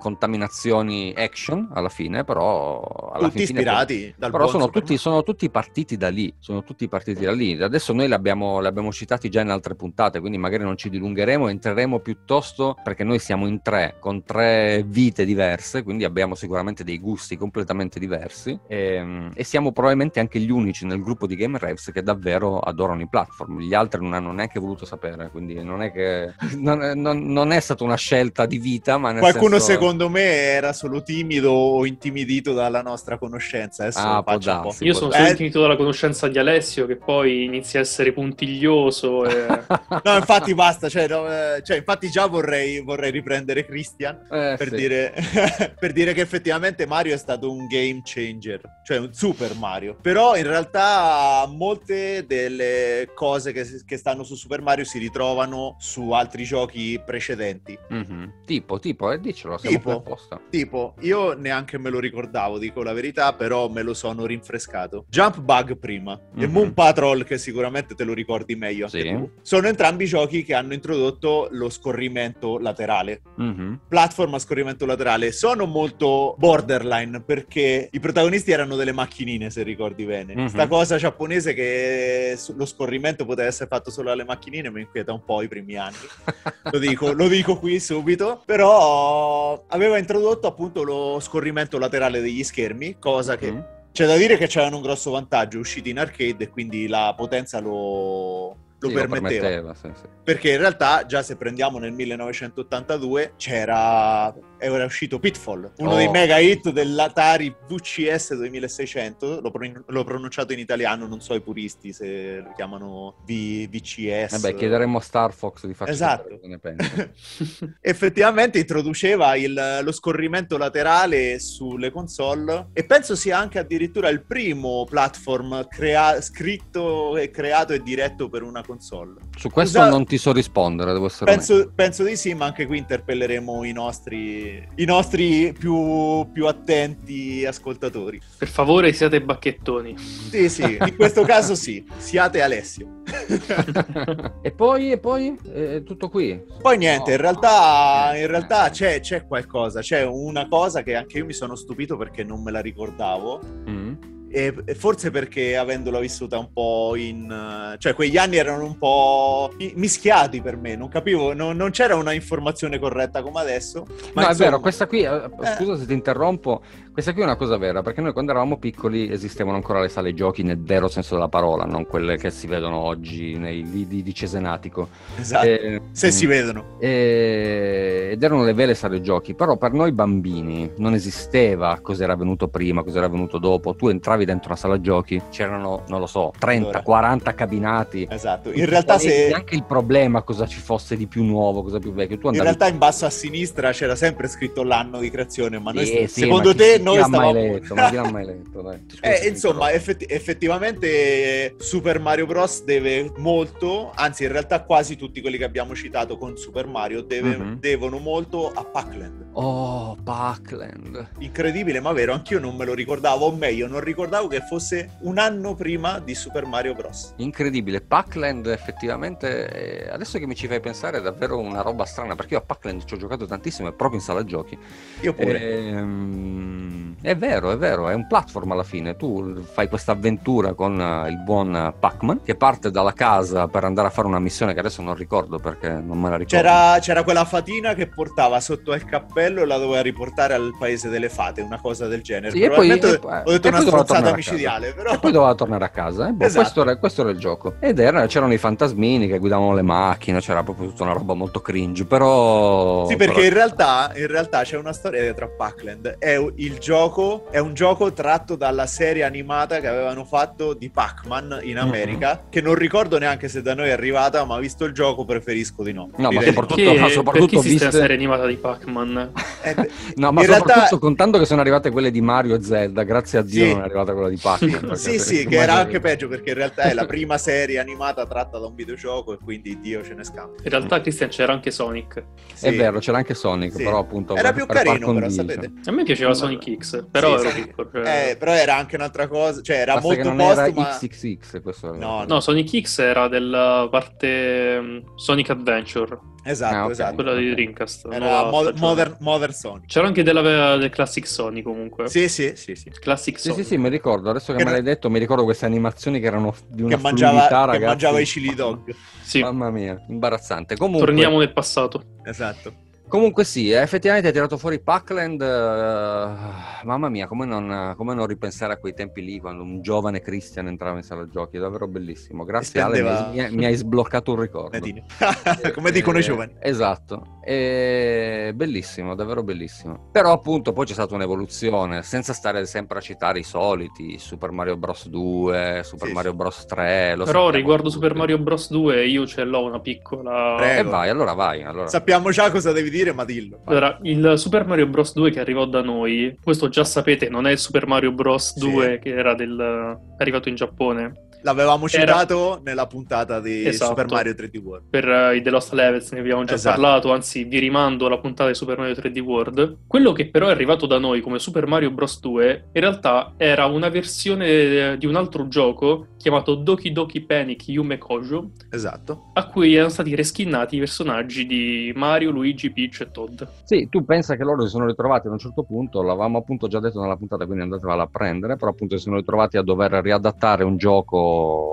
[0.70, 2.80] contaminazioni action alla fine, però
[3.12, 6.62] alla Tutti fin fine ispirati dal Però sono tutti, sono tutti partiti da lì, sono
[6.62, 7.60] tutti partiti da lì.
[7.60, 10.88] Adesso noi li abbiamo, li abbiamo citati già in altre puntate, quindi magari non ci
[10.88, 16.84] dilungheremo, entreremo piuttosto perché noi siamo in tre, con tre vite diverse, quindi abbiamo sicuramente
[16.84, 21.58] dei gusti completamente diversi e, e siamo probabilmente anche gli unici nel gruppo di Game
[21.58, 23.60] Revs che davvero adorano i platform.
[23.60, 27.52] Gli altri non hanno neanche voluto sapere, quindi non è che non, è- non- non
[27.52, 31.84] è stata una scelta di vita, ma Qualcuno senso- secondo me era solo timido o
[31.86, 33.82] intimidito dalla nostra conoscenza.
[33.84, 34.62] Adesso Ah, può faccio un po'.
[34.68, 34.84] darsi.
[34.84, 39.24] Io può sono solo intimidito dalla conoscenza di Alessio che poi inizia a essere puntiglioso
[39.26, 39.46] e...
[40.04, 44.68] No, infatti basta, cioè, no, eh, cioè, infatti già vorrei, vorrei riprendere Christian Eh, per,
[44.68, 44.74] sì.
[44.76, 45.14] dire,
[45.78, 49.96] per dire che effettivamente Mario è stato un game changer, cioè un super Mario.
[50.00, 56.10] Però in realtà molte delle cose che, che stanno su Super Mario si ritrovano su
[56.12, 57.78] altri giochi precedenti.
[57.88, 58.32] Mhm.
[58.46, 59.90] Tipo, tipo, eh, dicelo, siamo Tipo?
[59.92, 60.40] apposta.
[60.50, 65.04] Tipo, io neanche me lo ricordavo, dico la verità, però me lo sono rinfrescato.
[65.08, 66.52] Jump Bug prima e Mhm.
[66.52, 69.08] Moon Patrol, che sicuramente te lo ricordi meglio anche Sì.
[69.10, 73.22] tu, sono entrambi giochi che hanno introdotto lo scorrimento laterale.
[73.36, 73.82] Mhm.
[73.88, 80.04] Platform a scorrimento laterale sono molto borderline perché i protagonisti erano delle macchinine, se ricordi
[80.04, 80.34] bene.
[80.34, 80.46] Mhm.
[80.48, 85.24] Sta cosa giapponese che lo scorrimento poteva essere fatto solo alle macchinine mi inquieta un
[85.24, 85.94] po' i primi anni.
[86.72, 88.42] lo, dico, lo dico qui subito.
[88.44, 93.64] Però aveva introdotto appunto lo scorrimento laterale degli schermi, cosa che Mhm.
[93.92, 97.60] c'è da dire che c'avevano un grosso vantaggio usciti in arcade e quindi la potenza
[97.60, 99.46] lo, lo Sì, permetteva.
[99.46, 100.06] permetteva, sì, sì.
[100.22, 105.96] Perché in realtà, già se prendiamo nel 1982, c'era era uscito Pitfall, uno Oh.
[105.96, 109.40] dei mega hit dell'Atari VCS 2600.
[109.40, 114.40] L'ho, pro- l'ho pronunciato in italiano, non so i puristi se lo chiamano V- VCS.
[114.40, 116.28] Vabbè, chiederemmo a Star Fox di farci Esatto.
[116.28, 117.10] cosa ne pensa.
[117.80, 124.84] Effettivamente introduceva il- lo scorrimento laterale sulle console e penso sia anche addirittura il primo
[124.88, 129.20] platform crea- scritto e creato e diretto per una console.
[129.36, 131.30] Su questo Usa- non ti so rispondere, devo essere.
[131.32, 137.44] Penso, penso di sì, ma anche qui interpelleremo i nostri, i nostri più, più attenti
[137.44, 138.20] ascoltatori.
[138.38, 139.96] Per favore, siate bacchettoni.
[139.98, 143.02] Sì, sì, in questo caso sì, siate Alessio.
[144.42, 146.40] e poi, e poi, è tutto qui.
[146.60, 147.16] Poi niente, No.
[147.16, 151.54] in realtà, in realtà c'è, c'è qualcosa, c'è una cosa che anche io mi sono
[151.56, 153.40] stupito perché non me la ricordavo.
[153.68, 153.94] Mm.
[154.32, 157.74] E, forse perché avendola vissuta un po' in...
[157.78, 162.12] cioè quegli anni erano un po' mischiati per me, non capivo, non, non c'era una
[162.12, 163.84] informazione corretta come adesso.
[164.14, 165.54] Ma no, è insomma- vero, questa qui, eh, Eh.
[165.56, 169.10] scusa se ti interrompo, questa qui è una cosa vera, perché noi quando eravamo piccoli
[169.10, 172.76] esistevano ancora le sale giochi nel vero senso della parola, non quelle che si vedono
[172.78, 174.88] oggi nei lidi di Cesenatico.
[175.16, 176.64] Esatto, Eh, se si mm, vedono.
[176.78, 182.48] eh, ed erano le vere sale giochi, però per noi bambini non esisteva cos'era venuto
[182.48, 183.74] prima, cos'era venuto dopo.
[183.76, 186.82] Tu entravi dentro una sala giochi, c'erano, non lo so, 30, Allora.
[186.82, 188.06] 40 cabinati.
[188.10, 189.30] Esatto, in realtà se...
[189.30, 192.18] Anche il problema cosa ci fosse di più nuovo, cosa più vecchio.
[192.18, 195.86] Tu In realtà in basso a sinistra c'era sempre scritto l'anno di creazione, ma noi,
[195.86, 197.32] Sì, sì, secondo ma te noi l'ha stavamo...
[197.32, 198.86] mai letto, ma chi l'ha mai letto, dai.
[199.00, 202.64] Eh, insomma, effetti- effettivamente Super Mario Bros.
[202.64, 207.36] deve molto, anzi in realtà quasi tutti quelli che abbiamo citato con Super Mario deve-
[207.36, 207.60] Mhm.
[207.60, 209.28] devono molto a Pac-Land.
[209.32, 211.10] Oh, Pac-Land.
[211.18, 215.18] Incredibile, ma vero, anch'io non me lo ricordavo, o meglio, non ricordavo che fosse un
[215.18, 217.14] anno prima di Super Mario Bros.
[217.16, 219.48] Incredibile, Pac-Land effettivamente,
[219.86, 222.42] eh, adesso che mi ci fai pensare è davvero una roba strana, perché io a
[222.42, 224.58] Pac-Land ci ho giocato tantissimo, e proprio in sala giochi.
[225.02, 225.40] Io pure.
[225.40, 226.69] Ehm,
[227.02, 228.96] è vero, è vero, è un platform alla fine.
[228.96, 233.64] Tu fai questa avventura con eh, il buon eh, Pac-Man che parte dalla casa per
[233.64, 236.36] andare a fare una missione che adesso non ricordo perché non me la ricordo.
[236.36, 240.88] C'era, c'era quella fatina che portava sotto al cappello e la doveva riportare al paese
[240.88, 242.30] delle fate, una cosa del genere.
[242.32, 244.92] Sì, e poi- e ho detto una stronzata micidiale, però...
[244.92, 246.08] E poi doveva tornare a casa.
[246.08, 246.12] eh.
[246.12, 246.40] Boh, Esatto.
[246.42, 247.54] questo, era, questo era il gioco.
[247.60, 251.40] Ed era- c'erano i fantasmini che guidavano le macchine, c'era proprio tutta una roba molto
[251.40, 251.84] cringe.
[251.84, 252.86] Però.
[252.86, 255.96] Sì, perché però- in realtà, in realtà c'è una storia dietro a Pac-Land.
[255.98, 261.40] È il gioco, è un gioco tratto dalla serie animata che avevano fatto di Pac-Man
[261.42, 265.04] in America, che non ricordo neanche se da noi è arrivata, ma visto il gioco
[265.04, 265.88] preferisco di no.
[265.96, 268.88] No, ma Direi soprattutto- Perché, ma soprattutto perché esiste viste- la serie animata di Pac-Man?
[268.92, 269.12] no.
[269.42, 269.54] Eh,
[269.96, 273.18] No, ma in soprattutto realtà- contando che sono arrivate quelle di Mario e Zelda, grazie
[273.20, 273.52] a Dio Sì.
[273.52, 274.76] non è arrivata quella di Pac-Man.
[274.76, 278.38] Sì, sì, che era anche peggio perché in realtà è la prima serie animata tratta
[278.38, 280.42] da un videogioco e quindi Dio ce ne scampa.
[280.42, 282.04] In realtà, Christian, c'era anche Sonic.
[282.34, 282.46] Sì.
[282.46, 283.62] È vero, c'era anche Sonic, Sì.
[283.64, 284.14] però appunto...
[284.14, 285.52] Era più carino, però, sapete.
[285.64, 286.12] A me piaceva.
[286.12, 287.42] Sonic X, però Sì, ero sì.
[287.44, 287.70] piccolo.
[287.72, 290.64] cioè- Eh, però era anche un'altra cosa, cioè era Basta molto non post, era ma...
[290.78, 296.64] XXX, questo era- No, No, Sonic X era della parte mm, Sonic Adventure, Esatto, Ah,
[296.66, 296.70] ok.
[296.72, 296.94] esatto.
[296.96, 297.30] quella di.
[297.30, 297.86] Dreamcast.
[297.90, 298.60] Era nuova Mo- stagione.
[298.60, 299.66] Modern, Modern Sonic.
[299.68, 301.88] C'era anche della, del Classic Sonic comunque.
[301.88, 302.68] Sì, sì, sì, sì.
[302.70, 303.42] Classic Sì, Sonic.
[303.42, 305.98] sì, sì, mi ricordo, adesso che, Che me no- l'hai detto, mi ricordo queste animazioni
[305.98, 307.64] che erano di una Che mangiava, fluidità, che ragazzi.
[307.66, 308.74] mangiava i chili dog.
[309.00, 310.56] Sì, Mamma mia, imbarazzante.
[310.58, 311.82] Comunque, torniamo nel passato.
[312.04, 312.52] Esatto.
[312.90, 315.22] Comunque sì, effettivamente hai tirato fuori Pac-Land.
[315.22, 320.00] eh, mamma mia, come non, come non ripensare a quei tempi lì, quando un giovane
[320.02, 322.24] Christian entrava in sala giochi, è davvero bellissimo.
[322.24, 324.58] Grazie Ale, mi spendeva- hai, mi mi hai sbloccato un ricordo.
[325.54, 326.34] Come dicono i Eh, giovani.
[326.40, 329.88] Esatto, è bellissimo, davvero bellissimo.
[329.92, 334.56] Però appunto poi c'è stata un'evoluzione, senza stare sempre a citare i soliti, Super Mario
[334.56, 336.16] Bros 2, Super Sì, Mario sì.
[336.16, 336.94] Bros 3.
[336.96, 337.74] lo Però riguardo tutti.
[337.74, 340.34] Super Mario Bros 2 io ce l'ho una piccola...
[340.38, 340.68] Prego.
[340.68, 341.42] E vai, allora vai.
[341.44, 341.68] Allora.
[341.68, 343.42] Sappiamo già cosa devi dire, ma dillo.
[343.44, 347.30] Allora, il Super Mario Bros 2 che arrivò da noi, questo già sapete, non è
[347.30, 348.50] il Super Mario Bros Sì.
[348.50, 353.70] 2 che era del, arrivato in Giappone, L'avevamo Era- citato nella puntata di Esatto.
[353.70, 354.64] Super Mario 3D World.
[354.70, 356.60] per eh, i The Lost Levels ne abbiamo già Esatto.
[356.60, 359.58] parlato, anzi vi rimando alla puntata di Super Mario 3D World.
[359.66, 362.00] Quello che però è arrivato da noi come Super Mario Bros.
[362.00, 367.48] 2 in realtà era una versione eh, di un altro gioco chiamato Doki Doki Panic
[367.48, 369.10] Yume Kojo, Esatto.
[369.12, 373.22] a cui erano stati reskinnati i personaggi di Mario, Luigi, Peach e Todd.
[373.44, 376.58] Sì, tu pensa che loro si sono ritrovati ad un certo punto, l'avevamo appunto già
[376.58, 380.42] detto nella puntata, quindi andatevela a prendere, però appunto si sono ritrovati a dover riadattare
[380.44, 380.98] un gioco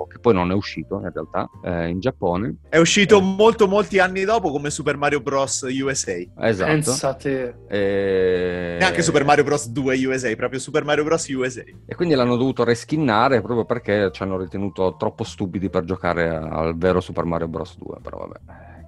[0.08, 2.56] che poi non è uscito in realtà eh, in Giappone.
[2.68, 3.22] È uscito Eh.
[3.22, 5.66] molto molti anni dopo come Super Mario Bros.
[5.68, 6.14] USA.
[6.40, 6.70] Esatto.
[6.72, 8.76] Pensate, E...
[8.78, 9.68] Neanche Super Mario Bros.
[9.68, 11.28] 2 USA, proprio Super Mario Bros.
[11.28, 11.62] USA.
[11.86, 16.76] E quindi l'hanno dovuto reskinnare proprio perché ci hanno ritenuto troppo stupidi per giocare al
[16.76, 17.76] vero Super Mario Bros.
[17.78, 17.96] 2.
[18.02, 18.38] Però vabbè,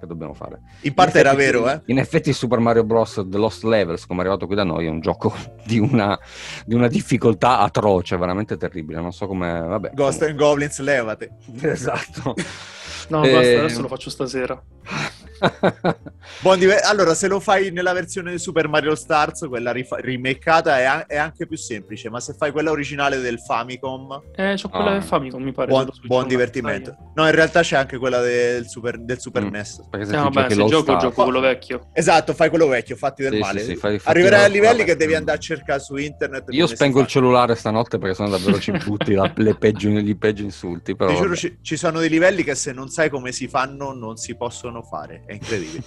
[0.01, 0.59] che dobbiamo fare?
[0.81, 1.81] In parte In era effetti- vero, eh?
[1.85, 3.23] In effetti Super Mario Bros.
[3.25, 5.33] The Lost Levels, come è arrivato qui da noi, è un gioco
[5.65, 6.19] di una,
[6.65, 8.99] di una difficoltà atroce, veramente terribile.
[8.99, 9.61] Non so come...
[9.61, 9.91] Vabbè.
[9.93, 11.37] Ghost and Goblins, levate.
[11.61, 12.35] Esatto.
[13.09, 14.61] no basta, adesso lo faccio stasera.
[16.41, 20.79] Buon dive- allora, se lo fai nella versione di Super Mario Stars, quella rifa- remakeata,
[20.79, 24.69] è, an- è anche più semplice, ma se fai quella originale del Famicom, Eh, c'ho
[24.69, 24.93] quella Ah.
[24.93, 25.67] del Famicom, mi pare.
[25.69, 26.95] buon, buon divertimento.
[27.15, 29.49] No, in realtà c'è anche quella del Super, del Super Mm.
[29.49, 29.87] NES.
[29.89, 31.87] Perché se Eh, vabbè, se gioco, Star- gioco quello vecchio.
[31.93, 33.59] Esatto, fai quello vecchio, fatti del Sì, male.
[33.59, 34.89] sì, sì, fai- fatti Arriverai a livelli vabbè.
[34.91, 36.45] che devi andare a cercare su internet.
[36.49, 40.43] Io spengo il cellulare stanotte perché sono davvero ci butti la- le peggio, i peggio
[40.43, 40.95] insulti.
[40.95, 43.93] Però Ti giuro, ci, ci sono dei livelli che se non sai come si fanno,
[43.93, 45.23] non si possono fare.
[45.31, 45.83] È incredibile.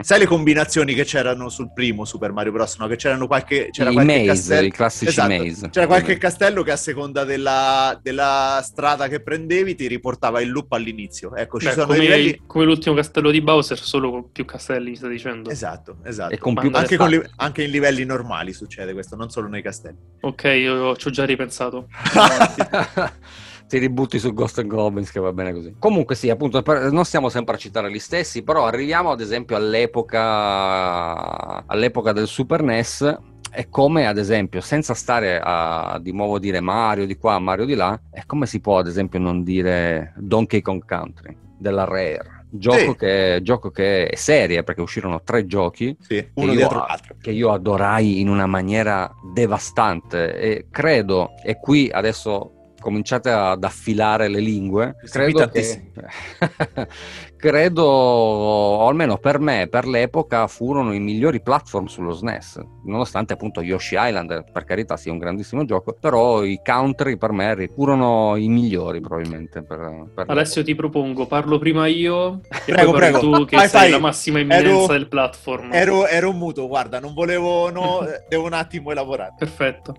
[0.00, 2.76] sai le combinazioni che c'erano sul primo Super Mario Bros?
[2.78, 2.86] No?
[2.86, 4.66] Che c'erano qualche, c'era I qualche maze, castello.
[4.66, 5.28] i classici Esatto.
[5.28, 5.68] maze.
[5.70, 10.72] C'era qualche castello che a seconda della, della strada che prendevi ti riportava il loop
[10.72, 11.34] all'inizio.
[11.34, 12.42] Ecco, ci Beh, sono come, dei livelli.
[12.46, 15.50] come l'ultimo castello di Bowser, solo con più castelli, mi stai dicendo.
[15.50, 16.34] Esatto, esatto.
[16.34, 16.38] E
[16.72, 19.96] Anche, li- anche in livelli normali succede questo, non solo nei castelli.
[20.20, 21.88] Ok, io ci ho già ripensato.
[23.68, 25.74] Ti ributti su Ghost and Goblins che va bene così.
[25.78, 31.64] Comunque sì, appunto, non stiamo sempre a citare gli stessi, però arriviamo ad esempio all'epoca,
[31.66, 33.18] all'epoca del Super NES
[33.50, 37.74] è come ad esempio, senza stare a di nuovo dire Mario di qua, Mario di
[37.74, 42.34] là, è come si può ad esempio non dire Donkey Kong Country della Rare.
[42.48, 42.96] Gioco, Sì.
[42.96, 47.16] che, gioco che è serie perché uscirono tre giochi Sì, uno io- dietro l'altro.
[47.20, 54.28] che io adorai in una maniera devastante e credo, e qui adesso cominciate ad affilare
[54.28, 55.90] le lingue, credo che,
[57.36, 63.60] credo, o almeno per me, per l'epoca, furono i migliori platform sullo SNES, nonostante appunto
[63.62, 68.48] Yoshi Island, per carità sia un grandissimo gioco, però i country per me furono i
[68.48, 69.62] migliori probabilmente.
[69.62, 73.18] Per, per Alessio ti propongo, parlo prima io e Prego, poi prego.
[73.18, 73.90] tu che Vai, sei fai.
[73.90, 75.72] la massima imminenza Ero- del platform.
[75.72, 79.34] Ero, ero muto, guarda, non volevo, no, devo un attimo elaborare.
[79.38, 79.94] Perfetto.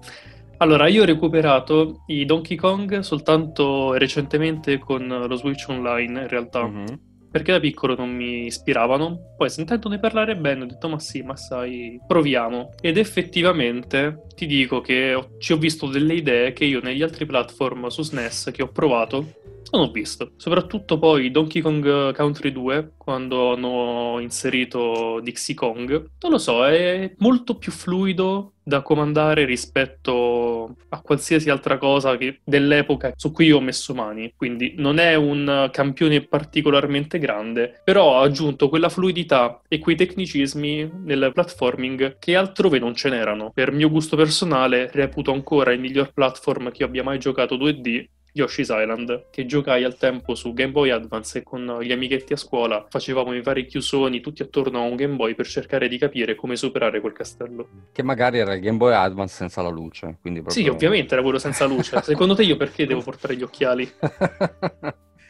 [0.59, 6.65] Allora, io ho recuperato i Donkey Kong soltanto recentemente con lo Switch Online, in realtà,
[6.65, 6.99] Mhm.
[7.31, 9.35] perché da piccolo non mi ispiravano.
[9.37, 12.71] Poi sentendone parlare bene ho detto, ma sì, ma sai, proviamo.
[12.81, 17.27] Ed effettivamente ti dico che ho- ci ho visto delle idee che io negli altri
[17.27, 19.25] platform su SNES che ho provato
[19.71, 20.31] non ho visto.
[20.37, 26.09] Soprattutto poi Donkey Kong Country 2, quando hanno inserito Dixie Kong.
[26.19, 32.41] Non lo so, è molto più fluido da comandare rispetto a qualsiasi altra cosa che
[32.43, 34.33] dell'epoca su cui ho messo mani.
[34.35, 40.91] Quindi non è un campione particolarmente grande, però ha aggiunto quella fluidità e quei tecnicismi
[41.05, 43.51] nel platforming che altrove non ce n'erano.
[43.53, 48.05] Per mio gusto personale, reputo ancora il miglior platform che io abbia mai giocato 2D
[48.37, 52.37] Yoshi's Island, che giocai al tempo su Game Boy Advance e con gli amichetti a
[52.37, 56.35] scuola facevamo i vari chiusoni tutti attorno a un Game Boy per cercare di capire
[56.35, 57.67] come superare quel castello.
[57.91, 60.17] Che magari era il Game Boy Advance senza la luce.
[60.21, 60.63] Quindi proprio...
[60.63, 62.01] Sì, ovviamente era quello senza luce.
[62.03, 63.91] Secondo te io perché devo portare gli occhiali?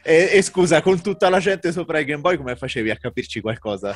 [0.02, 3.42] E, e scusa, con tutta la gente sopra il Game Boy, come facevi a capirci
[3.42, 3.94] qualcosa?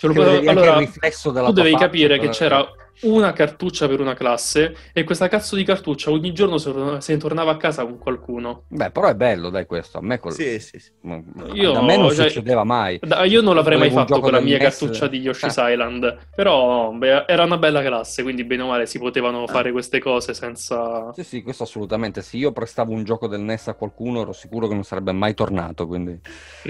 [0.00, 2.64] Anche allora, il riflesso della tu devi capire che c'era
[3.02, 7.18] una cartuccia per una classe e questa cazzo di cartuccia ogni giorno se, se ne
[7.18, 8.64] tornava a casa con qualcuno.
[8.68, 9.98] Beh, però è bello, dai, questo.
[9.98, 10.32] A me, col...
[10.32, 10.90] Sì, sì, sì.
[11.52, 12.98] Io- da me non cioè- succedeva mai.
[13.02, 14.78] Da- io non l'avrei mai fatto con la mia NES.
[14.78, 15.72] cartuccia di Yoshi's Eh.
[15.72, 19.98] Island, però beh, era una bella classe, quindi bene o male si potevano fare queste
[19.98, 21.12] cose senza...
[21.14, 22.22] Sì, sì, questo assolutamente.
[22.22, 25.34] Se io prestavo un gioco del NES a qualcuno, ero sicuro che non sarebbe mai
[25.34, 25.86] tornato.
[25.86, 26.18] Quindi...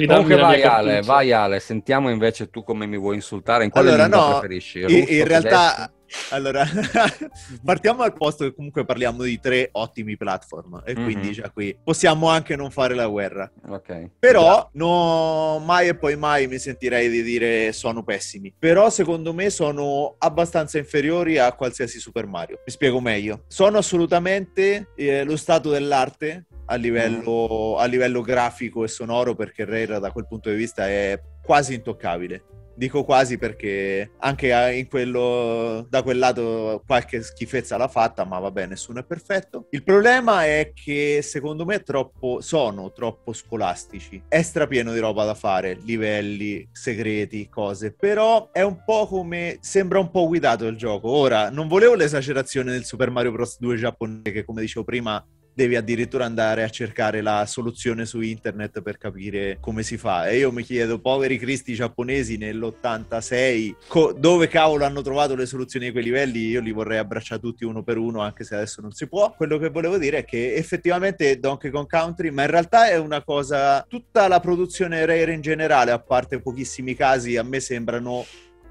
[0.06, 1.12] Comunque vai Ale, cartuccia.
[1.12, 4.80] vai Ale, sentiamo invece tu come mi vuoi insultare, in quale Allora, lingua no, preferisci?
[4.80, 5.90] In, Russo, in realtà, tedesco?
[6.30, 6.64] Allora,
[7.64, 11.32] partiamo dal posto che comunque parliamo di tre ottimi platform e quindi Mhm.
[11.32, 13.50] già qui possiamo anche non fare la guerra.
[13.68, 14.10] Ok.
[14.18, 18.52] Però no, mai e poi mai mi sentirei di dire sono pessimi.
[18.58, 22.60] Però secondo me sono abbastanza inferiori a qualsiasi Super Mario.
[22.64, 23.44] Mi spiego meglio.
[23.48, 30.00] Sono assolutamente eh, lo stato dell'arte a livello, a livello grafico e sonoro perché Rare
[30.00, 32.42] da quel punto di vista è quasi intoccabile.
[32.76, 38.66] Dico quasi perché anche in quello, da quel lato qualche schifezza l'ha fatta, ma vabbè,
[38.66, 39.66] nessuno è perfetto.
[39.70, 44.22] Il problema è che secondo me troppo, sono troppo scolastici.
[44.28, 47.94] È strapieno di roba da fare, livelli, segreti, cose.
[47.94, 49.56] Però è un po' come...
[49.60, 51.08] sembra un po' guidato il gioco.
[51.08, 53.58] Ora, non volevo l'esagerazione del Super Mario Bros.
[53.58, 55.24] 2 giapponese che come dicevo prima
[55.56, 60.28] devi addirittura andare a cercare la soluzione su internet per capire come si fa.
[60.28, 65.86] E io mi chiedo, poveri cristi giapponesi nell'86, co- dove cavolo hanno trovato le soluzioni
[65.86, 66.40] a quei livelli?
[66.40, 69.32] Io li vorrei abbracciare tutti uno per uno, anche se adesso non si può.
[69.34, 73.22] Quello che volevo dire è che effettivamente Donkey Kong Country, ma in realtà è una
[73.22, 78.26] cosa, tutta la produzione Rare in generale, a parte pochissimi casi, a me sembrano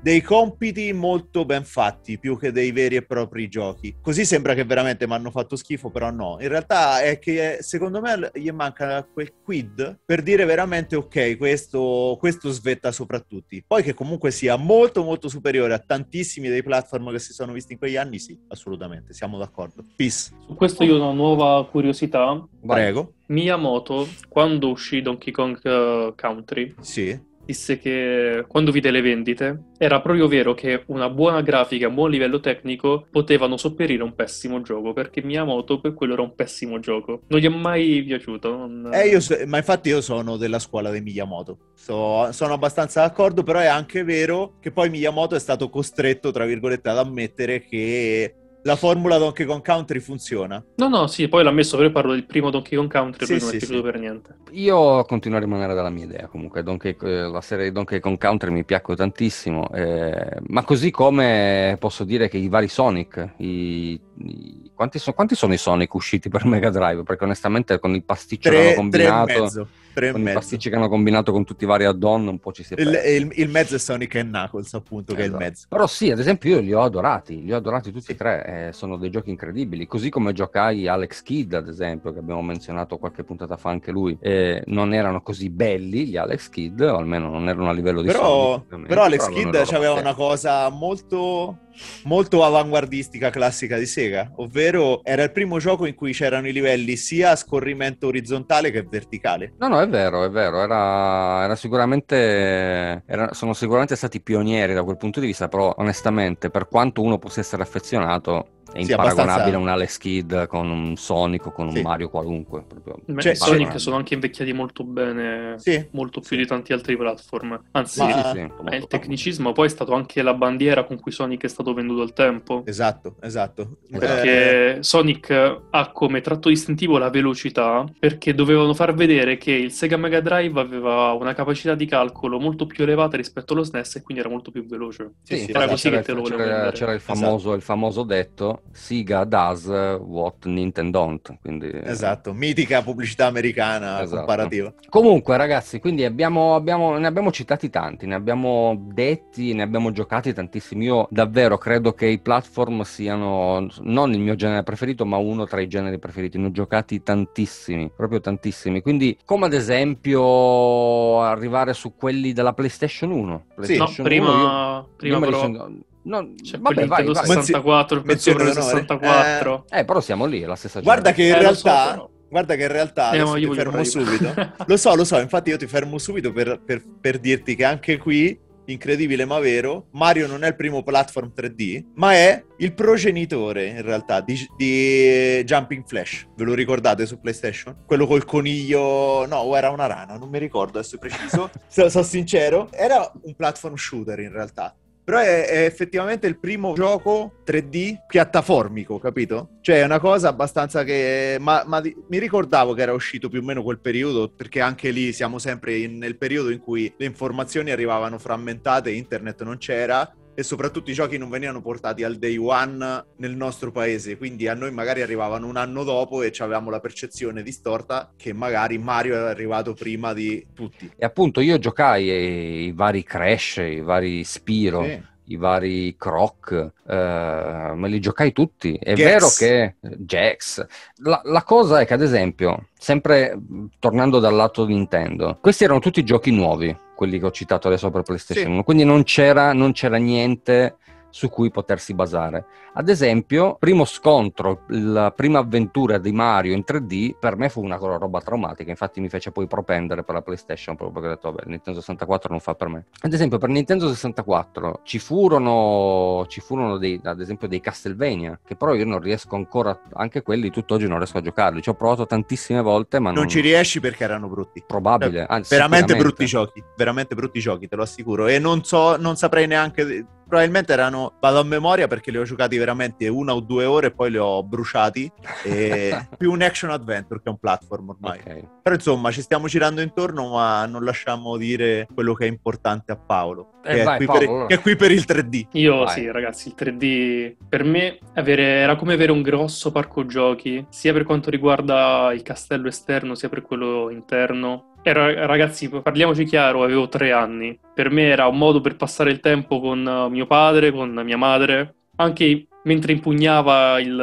[0.06, 3.96] dei compiti molto ben fatti più che dei veri e propri giochi.
[4.00, 6.38] Così sembra che veramente mi hanno fatto schifo, però no.
[6.42, 12.18] In realtà è che secondo me gli manca quel quid per dire veramente ok, questo,
[12.20, 13.64] questo svetta sopra tutti.
[13.66, 17.74] Poi che comunque sia molto molto superiore a tantissimi dei platform che si sono visti
[17.74, 19.84] in quegli anni, sì, assolutamente, siamo d'accordo.
[19.96, 20.32] Peace.
[20.46, 22.48] Su questo io ho una nuova curiosità.
[22.64, 23.14] Prego.
[23.30, 30.02] Miyamoto, quando uscì Donkey Kong uh, Country, sì disse che quando vide le vendite era
[30.02, 34.94] proprio vero che una buona grafica, un buon livello tecnico potevano sopperire un pessimo gioco
[34.94, 37.22] perché Miyamoto per quello era un pessimo gioco.
[37.28, 38.56] Non gli è mai piaciuto.
[38.56, 38.90] Non...
[38.94, 41.72] Eh, so, ma infatti io sono della scuola di Miyamoto.
[41.76, 46.46] So, sono abbastanza d'accordo, però è anche vero che poi Miyamoto è stato costretto, tra
[46.46, 48.34] virgolette, ad ammettere che
[48.66, 50.64] la formula Donkey Kong Country funziona.
[50.76, 53.42] No, no, sì, poi l'ha messo, però parlo del primo Donkey Kong Country, sì, lui
[53.42, 53.92] non sì, è piaciuto sì.
[53.92, 54.36] per niente.
[54.52, 58.18] Io continuo a rimanere dalla mia idea, comunque Donkey, eh, la serie di Donkey Kong
[58.18, 64.00] Country mi piacque tantissimo, eh, ma così come posso dire che i vari Sonic, i,
[64.18, 67.04] i, quanti, so, quanti, sono i Sonic usciti per Mega Drive?
[67.04, 69.26] Perché onestamente con il pasticcio tre, che hanno combinato...
[69.26, 72.28] Tre e mezzo tre con i pasticci che hanno combinato con tutti i vari add-on
[72.28, 75.16] un po' ci si è il, il, il, mezzo è Sonic e Knuckles appunto esatto.
[75.16, 75.44] che è il esatto.
[75.44, 75.66] mezzo.
[75.70, 78.74] Però sì ad esempio io li ho adorati li ho adorati tutti e tre eh,
[78.74, 79.88] sono dei giochi incredibili.
[79.88, 84.18] Così come giocai Alex Kidd ad esempio che abbiamo menzionato qualche puntata fa anche lui
[84.20, 88.08] eh, non erano così belli gli Alex Kidd o almeno non erano a livello di
[88.08, 91.60] però, Sonic, però Alex però Kidd aveva una cosa molto
[92.04, 96.96] molto avanguardistica classica di Sega, ovvero era il primo gioco in cui c'erano i livelli
[96.96, 99.54] sia a scorrimento orizzontale che verticale.
[99.60, 104.84] No, no, è vero, è vero, era, era sicuramente, era, sono sicuramente stati pionieri da
[104.84, 109.32] quel punto di vista, però onestamente per quanto uno possa essere affezionato è sì, imparagonabile
[109.32, 109.58] abbastanza...
[109.58, 111.82] un Alex Kidd con un Sonic o con un sì.
[111.82, 112.64] Mario qualunque.
[112.68, 113.22] Proprio.
[113.22, 115.88] Cioè, Sonic sono anche invecchiati molto bene, sì.
[115.92, 117.62] molto più di tanti altri platform.
[117.72, 118.34] Anzi, Ma...
[118.34, 122.02] eh, il tecnicismo poi è stato anche la bandiera con cui Sonic è stato venduto
[122.02, 122.64] al tempo.
[122.66, 123.78] Esatto, esatto.
[123.90, 124.84] Perché eh...
[124.84, 130.20] Sonic ha come tratto distintivo la velocità, perché dovevano far vedere che il Sega Mega
[130.20, 134.32] Drive aveva una capacità di calcolo molto più elevata rispetto allo SNES e quindi era
[134.32, 135.14] molto più veloce.
[135.24, 137.56] Sì, era così che te lo volevo c'era, c'era il famoso, esatto.
[137.56, 141.38] il famoso detto Siga does what Nintendo don't.
[141.42, 141.70] Quindi...
[141.84, 144.18] Esatto, mitica pubblicità americana esatto.
[144.18, 144.74] comparativa.
[144.90, 150.34] Comunque, ragazzi, quindi abbiamo, abbiamo, ne abbiamo citati tanti, ne abbiamo detti, ne abbiamo giocati
[150.34, 150.86] tantissimi.
[150.86, 155.60] Io davvero credo che i platform siano non il mio genere preferito, ma uno tra
[155.60, 156.38] i generi preferiti.
[156.38, 158.82] Ne ho giocati tantissimi, proprio tantissimi.
[158.82, 163.46] Quindi, come ad esempio, arrivare su quelli della PlayStation 1.
[163.56, 165.70] PlayStation sì, no, prima, 1 io, prima io però...
[166.06, 167.16] No, cioè, vabbè, vai, vai.
[167.16, 169.66] 64, il pezzo 64.
[169.70, 171.94] Eh, eh, però siamo lì, è la stessa Guarda che in eh, realtà...
[171.96, 174.34] So, guarda che in realtà eh, ti fermo subito.
[174.66, 177.98] lo so, lo so, infatti io ti fermo subito per, per, per dirti che anche
[177.98, 183.68] qui incredibile ma vero, Mario non è il primo platform 3D, ma è il progenitore
[183.68, 186.28] in realtà di, di, Jumping Flash.
[186.36, 187.84] Ve lo ricordate su PlayStation?
[187.86, 191.50] Quello col coniglio, no, o era una rana, non mi ricordo adesso preciso.
[191.68, 194.76] Sono so sincero, era un platform shooter in realtà.
[195.06, 199.52] Però è, è, effettivamente il primo gioco 3D piattaformico, capito?
[199.62, 201.38] Cioè è una cosa abbastanza che...
[201.40, 205.14] Ma, ma mi ricordavo che era uscito più o meno quel periodo, perché anche lì
[205.14, 210.44] siamo sempre in, nel periodo in cui le informazioni arrivavano frammentate, internet non c'era, e
[210.44, 214.72] soprattutto i giochi non venivano portati al day one nel nostro paese, quindi a noi
[214.72, 219.74] magari arrivavano un anno dopo e avevamo la percezione distorta che magari Mario era arrivato
[219.74, 220.92] prima di tutti.
[220.96, 224.84] E appunto io giocai i vari Crash, i vari Spiro.
[224.84, 226.52] Sì i vari croc,
[226.88, 228.76] eh, me li giocai tutti.
[228.76, 229.06] È Gex.
[229.06, 230.66] vero che Jax.
[230.98, 233.38] La, la, cosa è che, ad esempio, sempre
[233.80, 238.02] tornando dal lato Nintendo, questi erano tutti giochi nuovi, quelli che ho citato adesso per
[238.02, 238.52] PlayStation sì.
[238.52, 240.78] 1, quindi non c'era, non c'era niente
[241.16, 242.44] su cui potersi basare.
[242.74, 247.78] Ad esempio, primo scontro, la prima avventura di Mario in 3D per me fu una
[247.78, 251.50] roba traumatica, infatti mi fece poi propendere per la PlayStation proprio perché ho detto vabbè,
[251.50, 252.88] Nintendo 64 non fa per me.
[253.00, 258.58] Ad esempio, per Nintendo 64 ci furono, ci furono dei, ad esempio dei Castlevania, che
[258.58, 262.06] però io non riesco ancora, anche quelli tutt'oggi non riesco a giocarli, ci ho provato
[262.06, 264.62] tantissime volte ma non, non ci riesci perché erano brutti.
[264.68, 268.28] Probabile, Cioè, anzi, veramente brutti giochi, veramente brutti giochi, te lo assicuro.
[268.28, 270.08] E non so, non saprei neanche.
[270.28, 273.92] Probabilmente erano, vado a memoria perché li ho giocati veramente una o due ore e
[273.92, 275.12] poi li ho bruciati.
[275.44, 278.20] E più un action adventure che un platform ormai.
[278.20, 278.48] Ok.
[278.64, 282.96] Però insomma, ci stiamo girando intorno, ma non lasciamo dire quello che è importante a
[282.96, 284.46] Paolo, Eh, che, è vai, qui Paolo, per, allora.
[284.48, 285.48] che è qui per il 3D.
[285.52, 285.88] Io Vai.
[285.90, 290.92] sì, ragazzi, il 3D per me avere- era come avere un grosso parco giochi, sia
[290.94, 294.72] per quanto riguarda il castello esterno, sia per quello interno.
[294.88, 297.58] Era, ragazzi, parliamoci chiaro, avevo tre anni.
[297.74, 301.18] Per me era un modo per passare il tempo con eh, mio padre, con mia
[301.18, 303.96] madre, anche mentre impugnava il-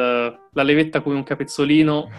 [0.51, 2.09] la levetta come un capezzolino.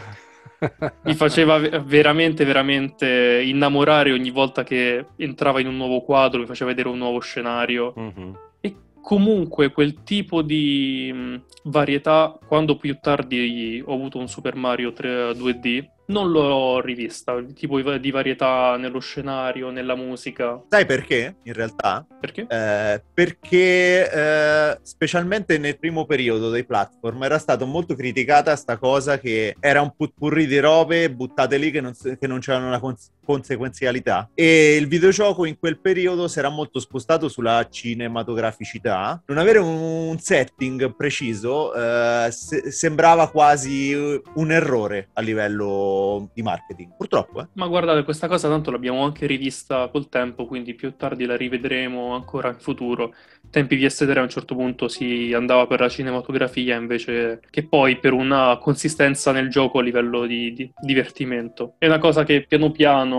[1.02, 6.46] Mi faceva ve- veramente, veramente innamorare ogni volta che entrava in un nuovo quadro, mi
[6.46, 7.92] faceva vedere un nuovo scenario.
[7.94, 8.38] Mhm.
[8.62, 14.94] E comunque quel tipo di mh, varietà, quando più tardi ho avuto un Super Mario
[14.94, 17.42] 3 2D, non l'ho rivista.
[17.54, 20.62] Tipo di di varietà nello scenario, nella musica.
[20.68, 21.36] Sai perché?
[21.44, 22.06] In realtà?
[22.20, 22.46] Perché?
[22.48, 29.18] Eh, perché eh, specialmente nel primo periodo dei platform era stata molto criticata sta cosa
[29.18, 33.10] che era un putpurri di robe buttate lì che non, che non c'erano una cons-
[33.24, 39.58] conseguenzialità e il videogioco in quel periodo si era molto spostato sulla cinematograficità non avere
[39.58, 43.92] un, setting preciso eh, se- sembrava quasi
[44.34, 47.46] un errore a livello di marketing purtroppo eh.
[47.54, 52.14] Ma guardate, questa cosa tanto l'abbiamo anche rivista col tempo, quindi più tardi la rivedremo
[52.14, 53.14] ancora in futuro.
[53.50, 58.12] Tempi PS3 a un certo punto si andava per la cinematografia invece che poi per
[58.12, 61.74] una consistenza nel gioco a livello di, di divertimento.
[61.78, 63.13] È una cosa che piano piano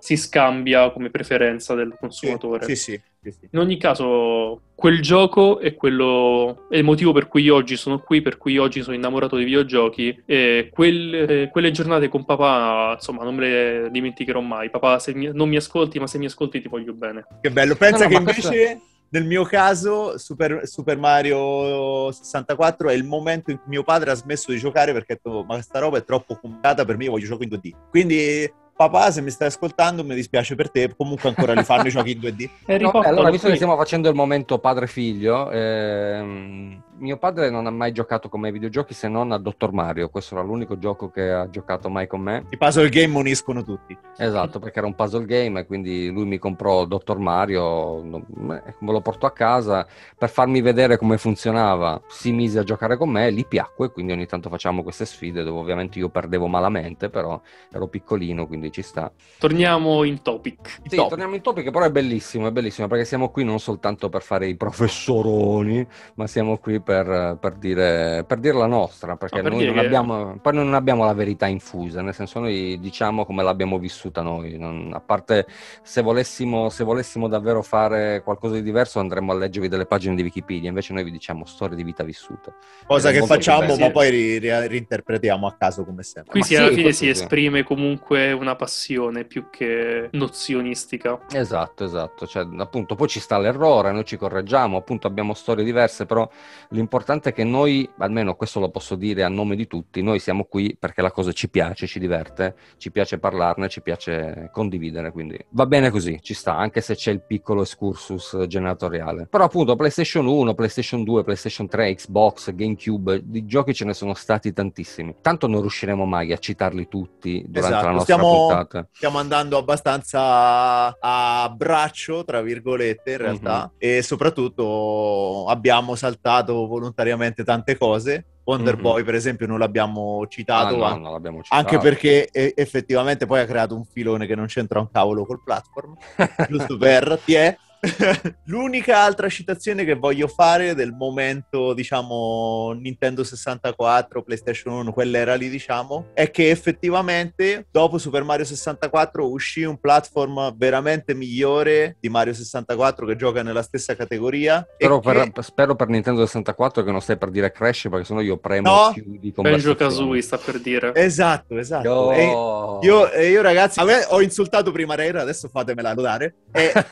[0.00, 2.64] si scambia come preferenza del consumatore.
[2.66, 3.48] sì sì, sì, sì.
[3.50, 8.22] In ogni caso, quel gioco è quello è il motivo per cui oggi sono qui,
[8.22, 10.22] per cui oggi sono innamorato dei videogiochi.
[10.24, 14.70] E quelle, quelle giornate con papà, insomma, non me le dimenticherò mai.
[14.70, 17.26] Papà, se mi- non mi ascolti, ma se mi ascolti ti voglio bene.
[17.40, 22.94] Che bello, pensa No, no, che invece nel mio caso Super, Super Mario 64 è
[22.94, 25.78] il momento in cui mio padre ha smesso di giocare perché ha detto ma questa
[25.78, 27.70] roba è troppo complicata per me, io voglio giochi in 2D.
[27.90, 31.90] Quindi papà se mi stai ascoltando mi dispiace per te, comunque ancora li fanno i
[31.90, 32.48] giochi in 2D.
[32.66, 33.50] E No, allora, visto qui.
[33.50, 38.48] che stiamo facendo il momento padre-figlio, ehm, mio padre non ha mai giocato con me
[38.48, 40.08] ai videogiochi se non a Dottor Mario.
[40.08, 42.46] Questo era l'unico gioco che ha giocato mai con me.
[42.50, 43.96] I puzzle game uniscono tutti.
[44.16, 49.00] Esatto, perché era un puzzle game e quindi lui mi comprò Dottor Mario, me lo
[49.00, 52.00] portò a casa per farmi vedere come funzionava.
[52.08, 55.58] Si mise a giocare con me, gli piacque, quindi ogni tanto facciamo queste sfide dove
[55.58, 57.40] ovviamente io perdevo malamente, però
[57.72, 59.10] ero piccolino, quindi ci sta.
[59.38, 60.80] Torniamo in topic.
[60.86, 61.08] Sì, top.
[61.10, 64.46] torniamo in topic, però è bellissimo, è bellissimo perché siamo qui non soltanto per fare
[64.46, 69.52] i professoroni, ma siamo qui per, per dire, per dire la nostra, perché No, per
[69.52, 73.26] noi non, che- abbiamo, poi noi non abbiamo la verità infusa, nel senso noi diciamo
[73.26, 75.46] come l'abbiamo vissuta noi, non- a parte
[75.82, 80.22] se volessimo, se volessimo davvero fare qualcosa di diverso andremmo a leggervi delle pagine di
[80.22, 82.54] Wikipedia, invece noi vi diciamo storie di vita vissuta.
[82.86, 86.30] Cosa che facciamo ma poi ri- ri- reinterpretiamo a caso come sempre.
[86.30, 87.08] Qui si, sì, alla fine si sì.
[87.08, 91.18] esprime comunque una passione più che nozionistica.
[91.32, 96.06] Esatto, esatto, cioè appunto poi ci sta l'errore, noi ci correggiamo, appunto abbiamo storie diverse,
[96.06, 96.28] però
[96.76, 100.44] l'importante è che noi, almeno questo lo posso dire a nome di tutti, noi siamo
[100.44, 105.38] qui perché la cosa ci piace, ci diverte, ci piace parlarne, ci piace condividere, quindi
[105.50, 109.26] va bene così, ci sta, anche se c'è il piccolo excursus generatoriale.
[109.28, 114.14] Però appunto PlayStation 1, PlayStation 2, PlayStation 3, Xbox, GameCube, di giochi ce ne sono
[114.14, 115.16] stati tantissimi.
[115.22, 118.88] Tanto non riusciremo mai a citarli tutti durante Esatto, la nostra stiamo- puntata.
[118.92, 123.70] Stiamo andando abbastanza a braccio, tra virgolette, in realtà, Mhm.
[123.78, 128.26] e soprattutto abbiamo saltato volontariamente tante cose.
[128.44, 128.80] Wonder Mhm.
[128.82, 131.60] Boy, per esempio, non l'abbiamo citato, Ah, no, non l'abbiamo citato.
[131.60, 135.96] anche perché effettivamente poi ha creato un filone che non c'entra un cavolo col platform,
[136.48, 137.56] giusto per ti è.
[138.46, 145.48] L'unica altra citazione che voglio fare del momento, diciamo, Nintendo 64, PlayStation 1, quell'era lì,
[145.48, 152.32] diciamo, è che effettivamente dopo Super Mario 64 uscì un platform veramente migliore di Mario
[152.34, 154.66] 64 che gioca nella stessa categoria.
[154.76, 158.04] e Spero, che- per, spero per Nintendo 64 che non stai per dire Crash perché
[158.04, 158.90] sennò io premo No.
[158.92, 159.74] chiudi Banjo.
[159.74, 160.94] Kazooie sta per dire.
[160.94, 162.12] Esatto, esatto.
[162.12, 162.78] E- Io...
[162.82, 166.34] Io, e io ragazzi, a me ho insultato prima Reira, adesso fatemela notare.
[166.52, 166.72] E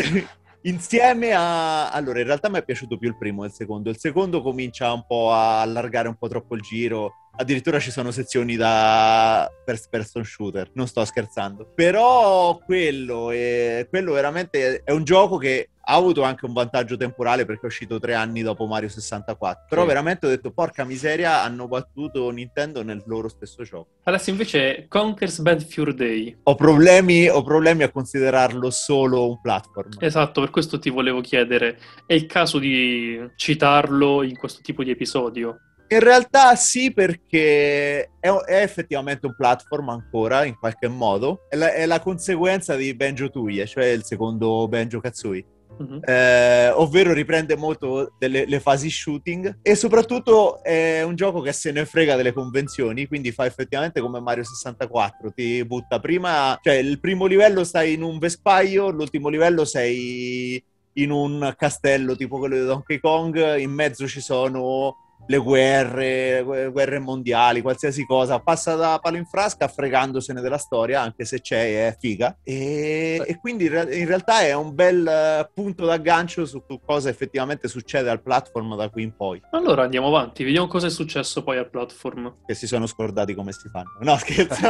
[0.62, 1.90] Insieme a...
[1.90, 3.90] Allora, in realtà mi è piaciuto più il primo del secondo.
[3.90, 7.14] Il secondo comincia un po' a allargare un po' troppo il giro.
[7.40, 11.72] Addirittura ci sono sezioni da first person shooter, non sto scherzando.
[11.74, 13.86] Però quello, è...
[13.88, 17.98] quello veramente è un gioco che ha avuto anche un vantaggio temporale perché è uscito
[17.98, 19.64] tre anni dopo Mario 64.
[19.70, 19.88] Però Sì.
[19.88, 23.88] veramente ho detto, porca miseria, hanno battuto Nintendo nel loro stesso gioco.
[24.02, 26.36] Adesso invece Conker's Bad Fur Day.
[26.42, 29.92] Ho problemi, ho problemi a considerarlo solo un platform.
[29.98, 34.90] Esatto, per questo ti volevo chiedere, è il caso di citarlo in questo tipo di
[34.90, 35.58] episodio?
[35.92, 41.46] In realtà sì, perché è, è effettivamente un platform ancora, in qualche modo.
[41.48, 45.44] È la, è la conseguenza di Banjo Tooie, cioè il secondo Banjo Kazooie.
[45.80, 46.00] Mhm.
[46.04, 51.72] Eh, ovvero riprende molto delle le fasi shooting e soprattutto è un gioco che se
[51.72, 57.00] ne frega delle convenzioni, quindi fa effettivamente come Mario 64, ti butta prima, cioè il
[57.00, 60.62] primo livello stai in un vespaio, l'ultimo livello sei
[60.94, 66.70] in un castello tipo quello di Donkey Kong, in mezzo ci sono le guerre, gu-
[66.72, 71.86] guerre mondiali, qualsiasi cosa, passa da palo in frasca fregandosene della storia, anche se c'è
[71.88, 72.36] è figa.
[72.42, 77.08] E, e quindi in, re- in realtà è un bel eh, punto d'aggancio su cosa
[77.08, 81.42] effettivamente succede al platform da qui in poi, Allora andiamo avanti, vediamo cosa è successo
[81.42, 82.36] poi al platform.
[82.46, 83.90] che si sono scordati come si fanno.
[84.00, 84.60] No, scherzo.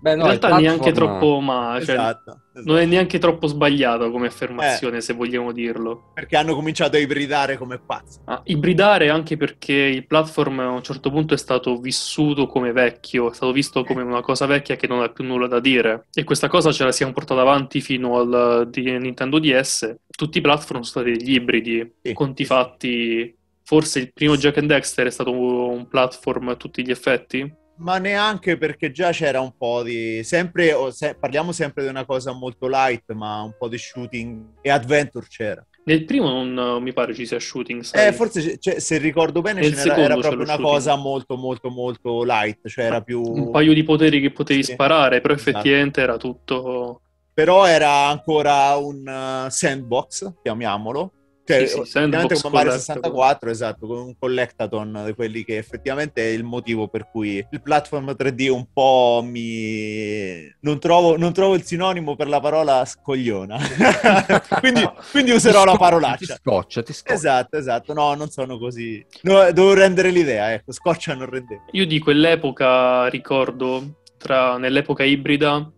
[0.00, 2.72] Beh, no, In realtà neanche platform- troppo ma, cioè, esatto, esatto.
[2.72, 4.28] non è neanche troppo sbagliato come Eh.
[4.28, 6.10] affermazione, se vogliamo dirlo.
[6.14, 8.18] Perché hanno cominciato a ibridare come pazzi.
[8.24, 13.30] Ah, ibridare anche perché il platform a un certo punto è stato vissuto come vecchio,
[13.30, 16.06] è stato visto come una cosa vecchia che non ha più nulla da dire.
[16.12, 19.94] E questa cosa ce la siamo portata avanti fino al di Nintendo DS.
[20.08, 22.12] Tutti i platform sono stati degli ibridi, Sì.
[22.12, 23.34] conti fatti.
[23.62, 27.52] Forse il primo Jack and Dexter è stato un platform a tutti gli effetti.
[27.78, 30.22] Ma neanche perché già c'era un po' di.
[30.24, 34.70] Sempre, se- parliamo sempre di una cosa molto light, ma un po' di shooting e
[34.70, 35.64] adventure c'era.
[35.84, 38.08] Nel primo non, mi pare ci sia shooting, sai?
[38.08, 40.60] Eh, forse c'è- se ricordo bene, era proprio una shooting.
[40.60, 42.66] cosa molto, molto, molto light.
[42.68, 43.22] Cioè era più.
[43.22, 44.72] un paio di poteri che potevi Sì.
[44.72, 45.50] sparare, però Esatto.
[45.50, 47.02] effettivamente era tutto...
[47.32, 51.12] Però era ancora un uh, sandbox, chiamiamolo.
[51.48, 52.78] Cioè, Sì, sì, come Mario collectathon.
[52.78, 57.62] 64, esatto, con un collectathon di quelli che effettivamente è il motivo per cui il
[57.62, 60.54] platform 3D un po' mi...
[60.60, 63.56] Non trovo, non trovo il sinonimo per la parola scogliona.
[64.60, 66.34] quindi, quindi userò la parolaccia.
[66.34, 67.14] Ti scoccia, ti scoccia.
[67.14, 67.92] Esatto, esatto.
[67.94, 69.02] No, non sono così.
[69.22, 70.72] No, devo rendere l'idea, ecco.
[70.72, 71.62] Scoccia non rendeva.
[71.72, 75.70] Io di quell'epoca ricordo, tra, nell'epoca ibrida,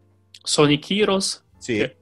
[0.42, 1.76] Sonic Heroes, Sì.
[1.76, 1.96] che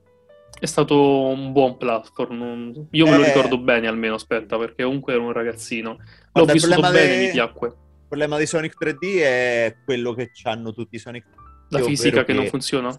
[0.61, 2.87] è stato un buon platform.
[2.91, 3.27] Io me lo Eh.
[3.27, 5.91] ricordo bene almeno, aspetta, perché comunque ero un ragazzino.
[5.93, 5.99] L'ho
[6.33, 7.69] Guarda, vissuto bene, dei- mi piacque.
[7.69, 7.75] Il
[8.09, 11.37] problema di Sonic 3D è quello che hanno tutti i Sonic 3D.
[11.71, 12.99] La fisica che che- non funziona?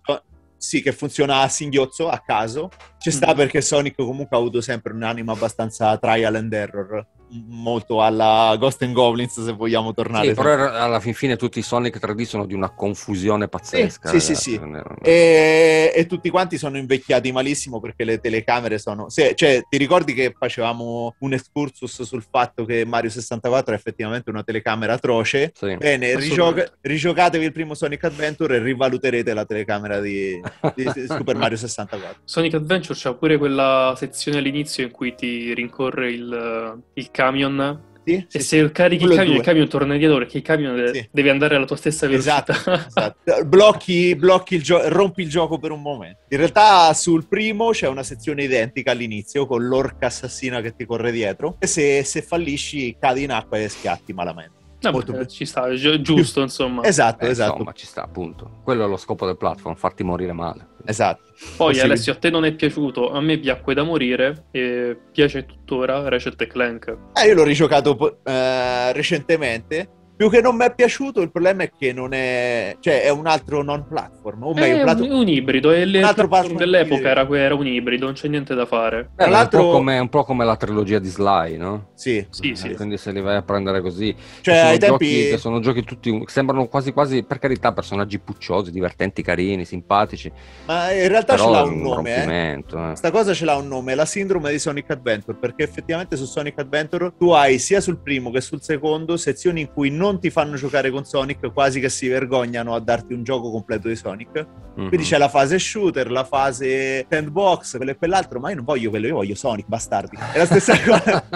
[0.55, 2.70] Sì, che funziona a singhiozzo, a caso.
[3.00, 3.36] Ci sta Mhm.
[3.36, 7.06] perché Sonic comunque ha avuto sempre un'anima abbastanza trial and error,
[7.47, 10.28] molto alla Ghost and Goblins se vogliamo tornare.
[10.30, 10.78] Sì, però sempre.
[10.80, 14.10] alla fin fine tutti i Sonic 3D sono di una confusione pazzesca.
[14.10, 14.60] sì, sì, sì.
[15.02, 19.10] E, e tutti quanti sono invecchiati malissimo perché le telecamere sono...
[19.10, 24.30] se- cioè, ti ricordi che facevamo un excursus sul fatto che Mario 64 è effettivamente
[24.30, 25.52] una telecamera atroce?
[25.56, 25.76] Sì.
[25.78, 30.39] Bene, rigioca- rigiocatevi il primo Sonic Adventure e rivaluterete la telecamera di,
[30.76, 32.22] di Super Mario 64.
[32.26, 38.14] Sonic Adventure c'ha pure quella sezione all'inizio in cui ti rincorre il, il camion Sì,
[38.16, 39.36] e sì, se carichi il Quello camion, due.
[39.38, 41.08] il camion torna indietro perché il camion Sì.
[41.12, 42.46] deve andare alla tua stessa velocità.
[42.50, 43.46] Esatto, esatto.
[43.46, 46.22] Blocchi, blocchi il gioco, rompi il gioco per un momento.
[46.30, 51.12] In realtà sul primo c'è una sezione identica all'inizio con l'orca assassina che ti corre
[51.12, 54.58] dietro e se, se fallisci cadi in acqua e schiatti malamente.
[54.82, 56.84] Vabbè, Molto più- ci sta, è gi- giusto insomma.
[56.84, 58.60] Esatto, Eh, esatto, Insomma, ci sta, appunto.
[58.64, 60.68] Quello è lo scopo del platform, farti morire male.
[60.86, 61.24] esatto.
[61.58, 61.82] Poi Sì.
[61.82, 66.40] Alessio, a te non è piaciuto, a me piacque da morire e piace tuttora Ratchet
[66.42, 66.98] e Clank.
[67.14, 69.90] Eh, io l'ho rigiocato eh, recentemente.
[70.20, 72.76] Più che non mi è piaciuto, il problema è che non è...
[72.82, 74.43] cioè è un altro non platform.
[74.43, 77.65] O meglio, È un un, platform- un ibrido, e altro platform dell'epoca era, era un
[77.65, 79.11] ibrido, non c'è niente da fare.
[79.15, 81.91] Beh, l'altro- è un po, come, un po' come la trilogia di Sly, no?
[81.93, 82.74] Sì, Sì, Eh, sì.
[82.76, 85.30] Quindi se li vai a prendere così, cioè ai giochi, tempi...
[85.30, 90.30] che sono giochi tutti, sembrano quasi quasi, per carità, personaggi pucciosi, divertenti, carini, simpatici,
[90.65, 92.63] Ma in realtà ce però l'ha è un un nome, eh.
[92.91, 92.95] eh.
[92.97, 96.59] Sta cosa ce l'ha un nome, la sindrome di Sonic Adventure, perché effettivamente su Sonic
[96.59, 100.30] Adventure tu hai sia sul primo che sul secondo sezioni in cui non non ti
[100.30, 104.45] fanno giocare con Sonic, quasi che si vergognano a darti un gioco completo di Sonic.
[104.76, 104.88] Mhm.
[104.88, 108.89] Quindi c'è la fase shooter, la fase sandbox, quello e quell'altro, ma io non voglio
[108.89, 110.18] quello, io voglio Sonic, bastardi.
[110.34, 111.28] È la stessa cosa.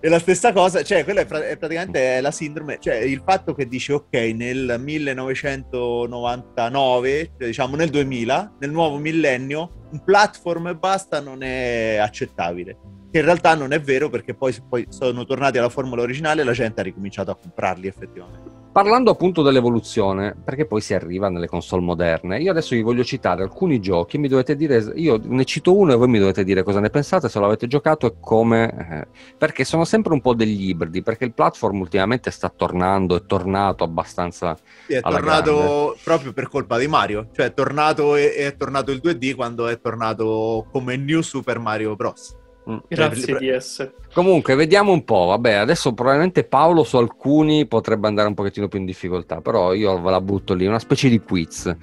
[0.00, 3.54] è la stessa cosa, cioè quella è, pra- è praticamente la sindrome, cioè il fatto
[3.54, 10.76] che dici ok, nel 1999, cioè, diciamo nel 2000, nel nuovo millennio, un platform e
[10.76, 12.78] basta non è accettabile.
[13.12, 16.44] Che in realtà non è vero perché poi, poi sono tornati alla formula originale e
[16.44, 18.60] la gente ha ricominciato a comprarli effettivamente.
[18.72, 23.42] Parlando appunto dell'evoluzione, perché poi si arriva nelle console moderne, io adesso vi voglio citare
[23.42, 26.80] alcuni giochi, mi dovete dire, io ne cito uno e voi mi dovete dire cosa
[26.80, 31.02] ne pensate, se l'avete giocato e come, eh, perché sono sempre un po' degli ibridi,
[31.02, 34.56] perché il platform ultimamente sta tornando, è tornato abbastanza...
[34.86, 36.00] Sì, è tornato grande.
[36.02, 39.78] proprio per colpa di Mario, cioè è tornato, e- è tornato il 2D quando è
[39.82, 42.40] tornato come New Super Mario Bros.
[42.70, 42.76] Mm.
[42.88, 43.90] Grazie DS.
[44.14, 45.26] Comunque, vediamo un po'.
[45.26, 50.00] Vabbè, adesso probabilmente Paolo su alcuni potrebbe andare un pochettino più in difficoltà, però io
[50.00, 51.74] ve la butto lì, una specie di quiz.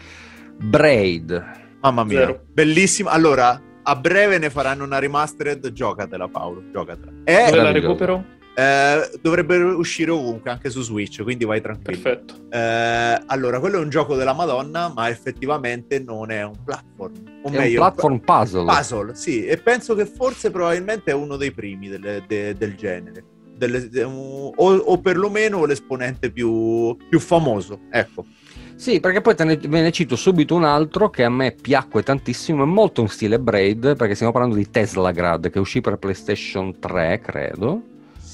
[0.56, 1.58] Braid.
[1.82, 2.42] Mamma mia, Zero.
[2.52, 3.10] bellissimo.
[3.10, 7.12] Allora, a breve ne faranno una remastered, giocatela Paolo, giocatela.
[7.24, 8.38] È Dove la recupero?
[8.60, 12.02] Eh, dovrebbe uscire ovunque, anche su Switch, quindi vai tranquillo.
[12.02, 12.34] Perfetto.
[12.50, 17.14] Eh, allora, quello è un gioco della Madonna, ma effettivamente non è un platform.
[17.44, 18.66] O È un meglio, platform puzzle.
[18.66, 23.24] puzzle, sì, e penso che forse probabilmente è uno dei primi delle- de- del genere.
[23.56, 28.26] Delle- de- un- o, o perlomeno l'esponente più, più famoso, ecco.
[28.76, 32.04] Sì, perché poi te ne, ve ne cito subito un altro che a me piacque
[32.04, 35.96] tantissimo, è molto in stile Braid, perché stiamo parlando di Tesla Grad, che uscì per
[35.98, 37.82] PlayStation 3, credo.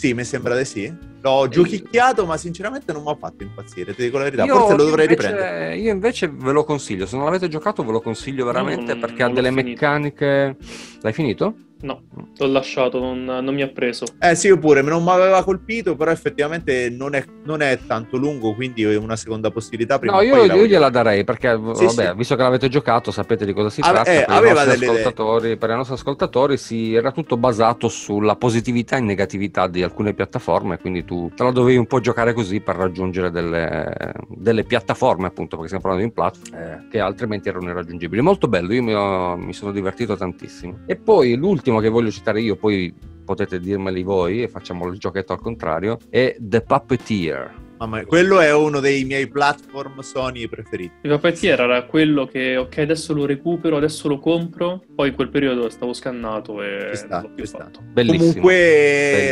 [0.06, 0.93] Sì, mi sembra di sì.
[1.22, 4.43] L'ho giochicchiato, ma sinceramente non mi ha fatto impazzire, ti dico la verità.
[4.43, 5.78] Io- Forse lo dovrei invece- riprendere.
[5.78, 9.24] Io invece ve lo consiglio, se non l'avete giocato ve lo consiglio veramente non- perché
[9.24, 9.68] ha delle finito.
[9.70, 10.58] meccaniche...
[11.01, 11.56] L'hai finito?
[11.86, 12.01] No,
[12.38, 14.05] l'ho lasciato, non, non mi ha preso.
[14.19, 18.17] Eh sì, io pure, non mi aveva colpito, però effettivamente non è, non è tanto
[18.17, 19.99] lungo, quindi è una seconda possibilità.
[19.99, 22.13] Prima No, io, io voglio- gliela darei perché, Sì, vabbè, sì.
[22.15, 24.11] visto che l'avete giocato, sapete di cosa si Ave- tratta.
[24.11, 24.95] eh, per, i aveva nostri delle idee.
[25.01, 30.13] ascoltatori, per i nostri ascoltatori si, era tutto basato sulla positività e negatività di alcune
[30.15, 35.27] piattaforme, quindi tu te la dovevi un po' giocare così per raggiungere delle, delle piattaforme,
[35.27, 38.21] appunto, perché stiamo parlando di un platform eh, che altrimenti erano irraggiungibili.
[38.23, 40.79] Molto bello, io mi, ho- mi sono divertito tantissimo.
[40.88, 42.93] E poi l'ultimo che voglio citare io, poi
[43.26, 47.63] potete dirmeli voi e facciamo il giochetto al contrario, è The Puppeteer.
[47.78, 50.93] Mamma mia, quello è uno dei miei platform Sony preferiti.
[51.01, 54.82] Il Puppeteer era quello che, ok, adesso lo recupero, adesso lo compro.
[54.95, 57.69] Poi in quel periodo stavo scannato e Ci sta, non l'ho più ci sta.
[57.91, 58.28] Bellissimo.
[58.30, 58.53] Comunque,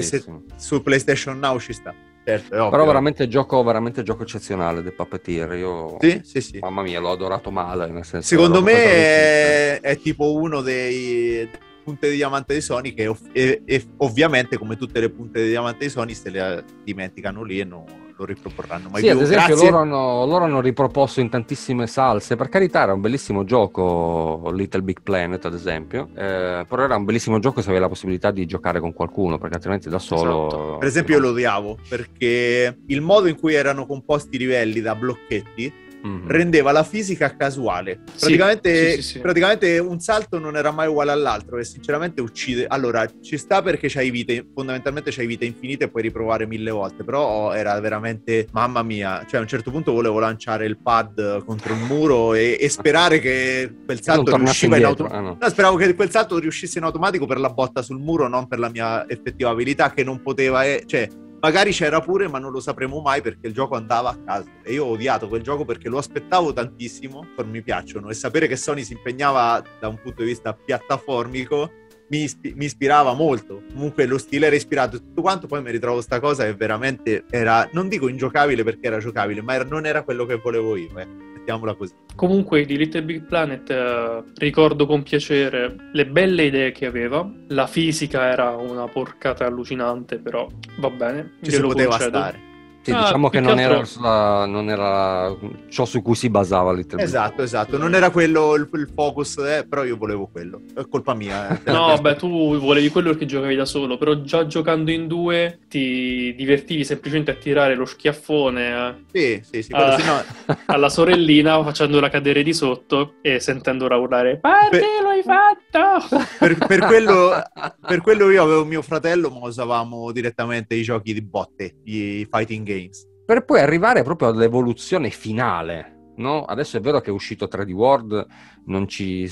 [0.01, 0.43] se- bellissimo.
[0.57, 1.93] su PlayStation Now ci sta.
[2.25, 2.69] Certo.
[2.69, 5.53] Però veramente gioco, veramente gioco eccezionale The Puppeteer.
[5.53, 6.59] Io, Sì, sì, sì.
[6.59, 7.87] mamma mia, l'ho adorato male.
[7.87, 11.49] Nel senso, Secondo me è, è tipo uno dei
[11.83, 15.49] punte di diamante di Sony che ov- e- e ovviamente come tutte le punte di
[15.49, 17.83] diamante di Sony se le dimenticano lì e non
[18.15, 19.17] lo riproporranno mai Sì, più.
[19.17, 23.43] ad esempio loro hanno, loro hanno riproposto in tantissime salse, per carità era un bellissimo
[23.43, 27.89] gioco Little Big Planet ad esempio, eh, però era un bellissimo gioco se avevi la
[27.89, 30.47] possibilità di giocare con qualcuno, perché altrimenti da solo...
[30.47, 30.77] Esatto.
[30.77, 34.93] Per esempio io lo odiavo perché il modo in cui erano composti i livelli da
[34.95, 35.73] blocchetti
[36.03, 36.27] Mhm.
[36.27, 38.01] rendeva la fisica casuale.
[38.19, 42.65] Praticamente, sì, sì, praticamente un salto non era mai uguale all'altro e sinceramente uccide.
[42.67, 47.03] Allora, ci sta perché c'hai vite, fondamentalmente c'hai vite infinite e puoi riprovare mille volte,
[47.03, 51.73] però era veramente, mamma mia, cioè a un certo punto volevo lanciare il pad contro
[51.73, 55.17] il muro e, e sperare che quel salto riusciva in automatico.
[55.17, 55.37] ah, no.
[55.39, 58.59] No, speravo che quel salto riuscisse in automatico per la botta sul muro, non per
[58.59, 61.07] la mia effettiva abilità che non poteva, eh, cioè
[61.43, 64.49] magari c'era pure, ma non lo sapremo mai perché il gioco andava a caso.
[64.63, 68.47] E io ho odiato quel gioco perché lo aspettavo tantissimo, non mi piacciono e sapere
[68.47, 71.71] che Sony si impegnava da un punto di vista piattaformico
[72.09, 73.63] mi, ispi- mi ispirava molto.
[73.73, 77.67] Comunque lo stile era ispirato tutto quanto, poi mi ritrovo sta cosa e veramente era
[77.73, 81.32] non dico ingiocabile perché era giocabile, ma era- non era quello che volevo io, eh.
[81.43, 81.93] Mettiamola così.
[82.15, 87.29] Comunque di Little Big Planet eh, ricordo con piacere le belle idee che aveva.
[87.49, 90.47] La fisica era una porcata allucinante, però
[90.79, 91.33] va bene.
[91.41, 92.17] Ci si glielo poteva concedo.
[92.17, 92.52] stare.
[92.83, 95.33] Sì, Ah, diciamo che non che era, sulla- non era
[95.69, 97.77] ciò su cui si basava Big Esatto, esatto.
[97.77, 100.59] Non era quello il, il focus, eh, però io volevo quello.
[100.75, 101.47] È colpa mia.
[101.49, 101.61] eh.
[101.71, 106.33] No, beh, tu volevi quello perché giocavi da solo, però già giocando in due ti
[106.35, 109.71] divertivi semplicemente a tirare lo schiaffone eh, Sì, sì, sì.
[109.71, 109.97] quello Ah.
[109.99, 110.23] sì, no.
[110.67, 116.17] alla sorellina facendola cadere di sotto e sentendola urlare Perché Per- l'hai fatto?
[116.39, 117.31] Per, per quello,
[117.79, 122.71] per quello io avevo mio fratello, ma usavamo direttamente i giochi di botte, i fighting
[122.73, 123.07] games.
[123.25, 126.11] per poi arrivare proprio all'evoluzione finale.
[126.15, 126.43] No?
[126.43, 128.25] Adesso è vero che è uscito 3D World,
[128.65, 129.29] non ci,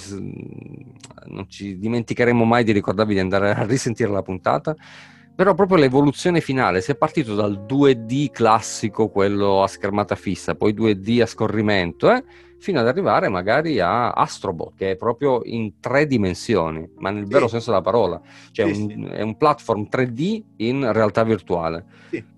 [1.26, 4.76] non ci dimenticheremo mai di ricordarvi di andare a risentire la puntata,
[5.36, 10.74] però proprio l'evoluzione finale, si è partito dal 2D classico, quello a schermata fissa, poi
[10.74, 12.24] 2D a scorrimento, eh,
[12.62, 17.32] fino ad arrivare magari a Astrobot, che è proprio in tre dimensioni, ma nel Sì.
[17.34, 18.22] vero senso della parola.
[18.52, 19.16] Cioè Sì, un- sì.
[19.16, 21.86] è un platform 3D in realtà virtuale,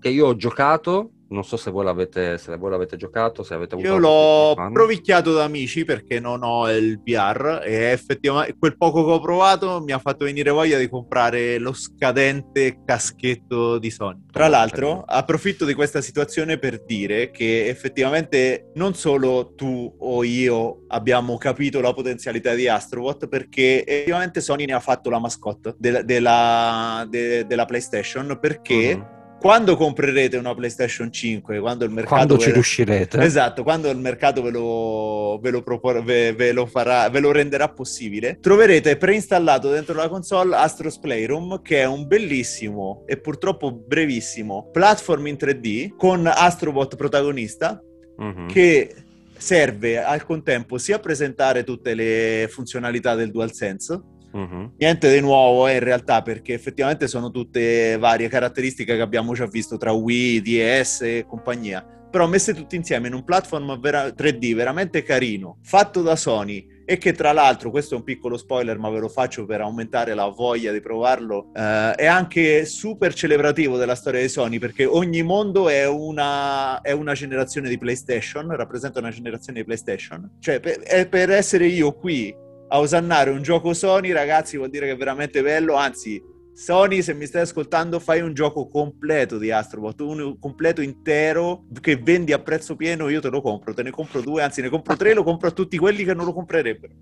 [0.00, 3.74] che io ho giocato, non so se voi l'avete, se voi l'avete giocato, se avete
[3.74, 9.04] avuto Io l'ho provicchiato da amici perché non ho il VR e effettivamente quel poco
[9.04, 14.20] che ho provato mi ha fatto venire voglia di comprare lo scadente caschetto di Sony.
[14.30, 20.22] Tra Oh, l'altro, approfitto di questa situazione per dire che effettivamente non solo tu o
[20.24, 25.74] io abbiamo capito la potenzialità di Astrobot perché effettivamente Sony ne ha fatto la mascotte
[25.78, 29.13] del- della, de- della PlayStation perché Mhm.
[29.44, 33.20] Quando comprerete una PlayStation 5, quando il mercato Quando ci ve- riuscirete.
[33.20, 37.30] Esatto, quando il mercato ve lo, ve lo, propor- ve- ve lo farà, ve lo
[37.30, 43.70] renderà possibile, troverete preinstallato dentro la console Astros Playroom, che è un bellissimo e purtroppo
[43.70, 47.78] brevissimo platform in 3D con Astrobot protagonista
[48.16, 48.46] Mhm.
[48.48, 48.94] che
[49.36, 54.00] serve al contempo sia a presentare tutte le funzionalità del DualSense,
[54.34, 54.72] Mhm.
[54.78, 59.46] Niente di nuovo eh, in realtà perché effettivamente sono tutte varie caratteristiche che abbiamo già
[59.46, 61.86] visto tra Wii, DS e compagnia.
[62.10, 66.98] Però messe tutte insieme in un platform vera- 3D veramente carino, fatto da Sony e
[66.98, 70.26] che tra l'altro, questo è un piccolo spoiler ma ve lo faccio per aumentare la
[70.26, 75.68] voglia di provarlo, eh, è anche super celebrativo della storia di Sony perché ogni mondo
[75.68, 80.36] è una, è una generazione di PlayStation, rappresenta una generazione di PlayStation.
[80.38, 84.92] Cioè per, per essere io qui a osannare un gioco Sony, ragazzi, vuol dire che
[84.92, 85.74] è veramente bello.
[85.74, 86.22] Anzi,
[86.54, 91.96] Sony, se mi stai ascoltando, fai un gioco completo di Astrobot, un completo intero che
[91.96, 93.08] vendi a prezzo pieno.
[93.08, 95.52] Io te lo compro, te ne compro due, anzi, ne compro tre, lo compro a
[95.52, 96.92] tutti quelli che non lo comprerebbero.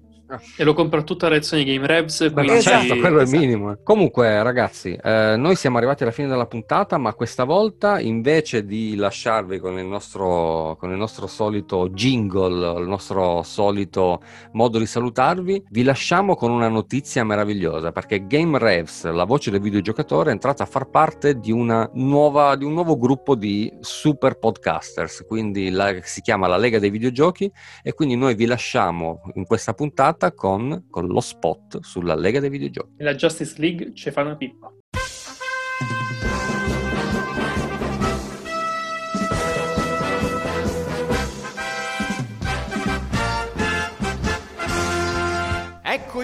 [0.56, 3.38] E lo compra tutta la reazione Game Beh, quindi certo, quello è il esatto.
[3.38, 3.72] minimo.
[3.72, 3.82] eh.
[3.82, 8.94] Comunque, ragazzi, eh, noi siamo arrivati alla fine della puntata, ma questa volta invece di
[8.96, 14.22] lasciarvi con il nostro, con il nostro solito jingle, il nostro solito
[14.52, 19.60] modo di salutarvi, vi lasciamo con una notizia meravigliosa perché Game Revs, la voce del
[19.60, 24.38] videogiocatore, è entrata a far parte di, una nuova, di un nuovo gruppo di super
[24.38, 27.50] podcasters, quindi la- si chiama la Lega dei Videogiochi
[27.82, 32.50] e quindi noi vi lasciamo in questa puntata con, con lo spot sulla Lega dei
[32.50, 32.94] Videogiochi.
[32.98, 34.72] la Justice League ci fa una pippa.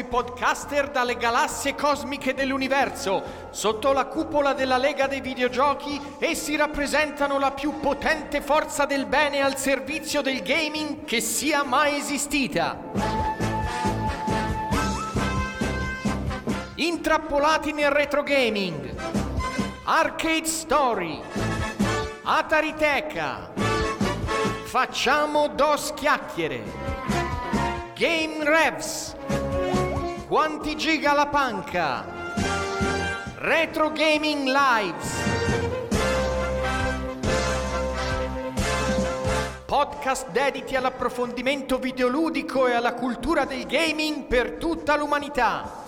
[0.08, 3.22] Podcaster dalle galassie cosmiche dell'universo.
[3.50, 9.40] Sotto la cupola della Lega dei Videogiochi, essi rappresentano la più potente forza del bene
[9.40, 12.76] al servizio del gaming che sia mai esistita.
[16.74, 18.94] Intrappolati nel retro gaming.
[19.84, 21.20] Arcade Story.
[22.22, 23.52] Atari Teca.
[24.64, 26.62] Facciamo dos chiacchiere.
[27.94, 29.16] Game Revs.
[30.28, 32.04] Quanti giga la panca?
[33.36, 35.16] Retro Gaming Lives.
[39.64, 45.86] Podcast dediti all'approfondimento videoludico e alla cultura del gaming per tutta l'umanità.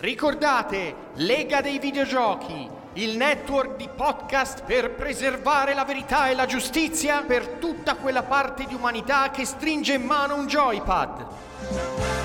[0.00, 7.22] Ricordate, Lega dei Videogiochi, il network di podcast per preservare la verità e la giustizia
[7.22, 12.15] per tutta quella parte di umanità che stringe in mano un joypad.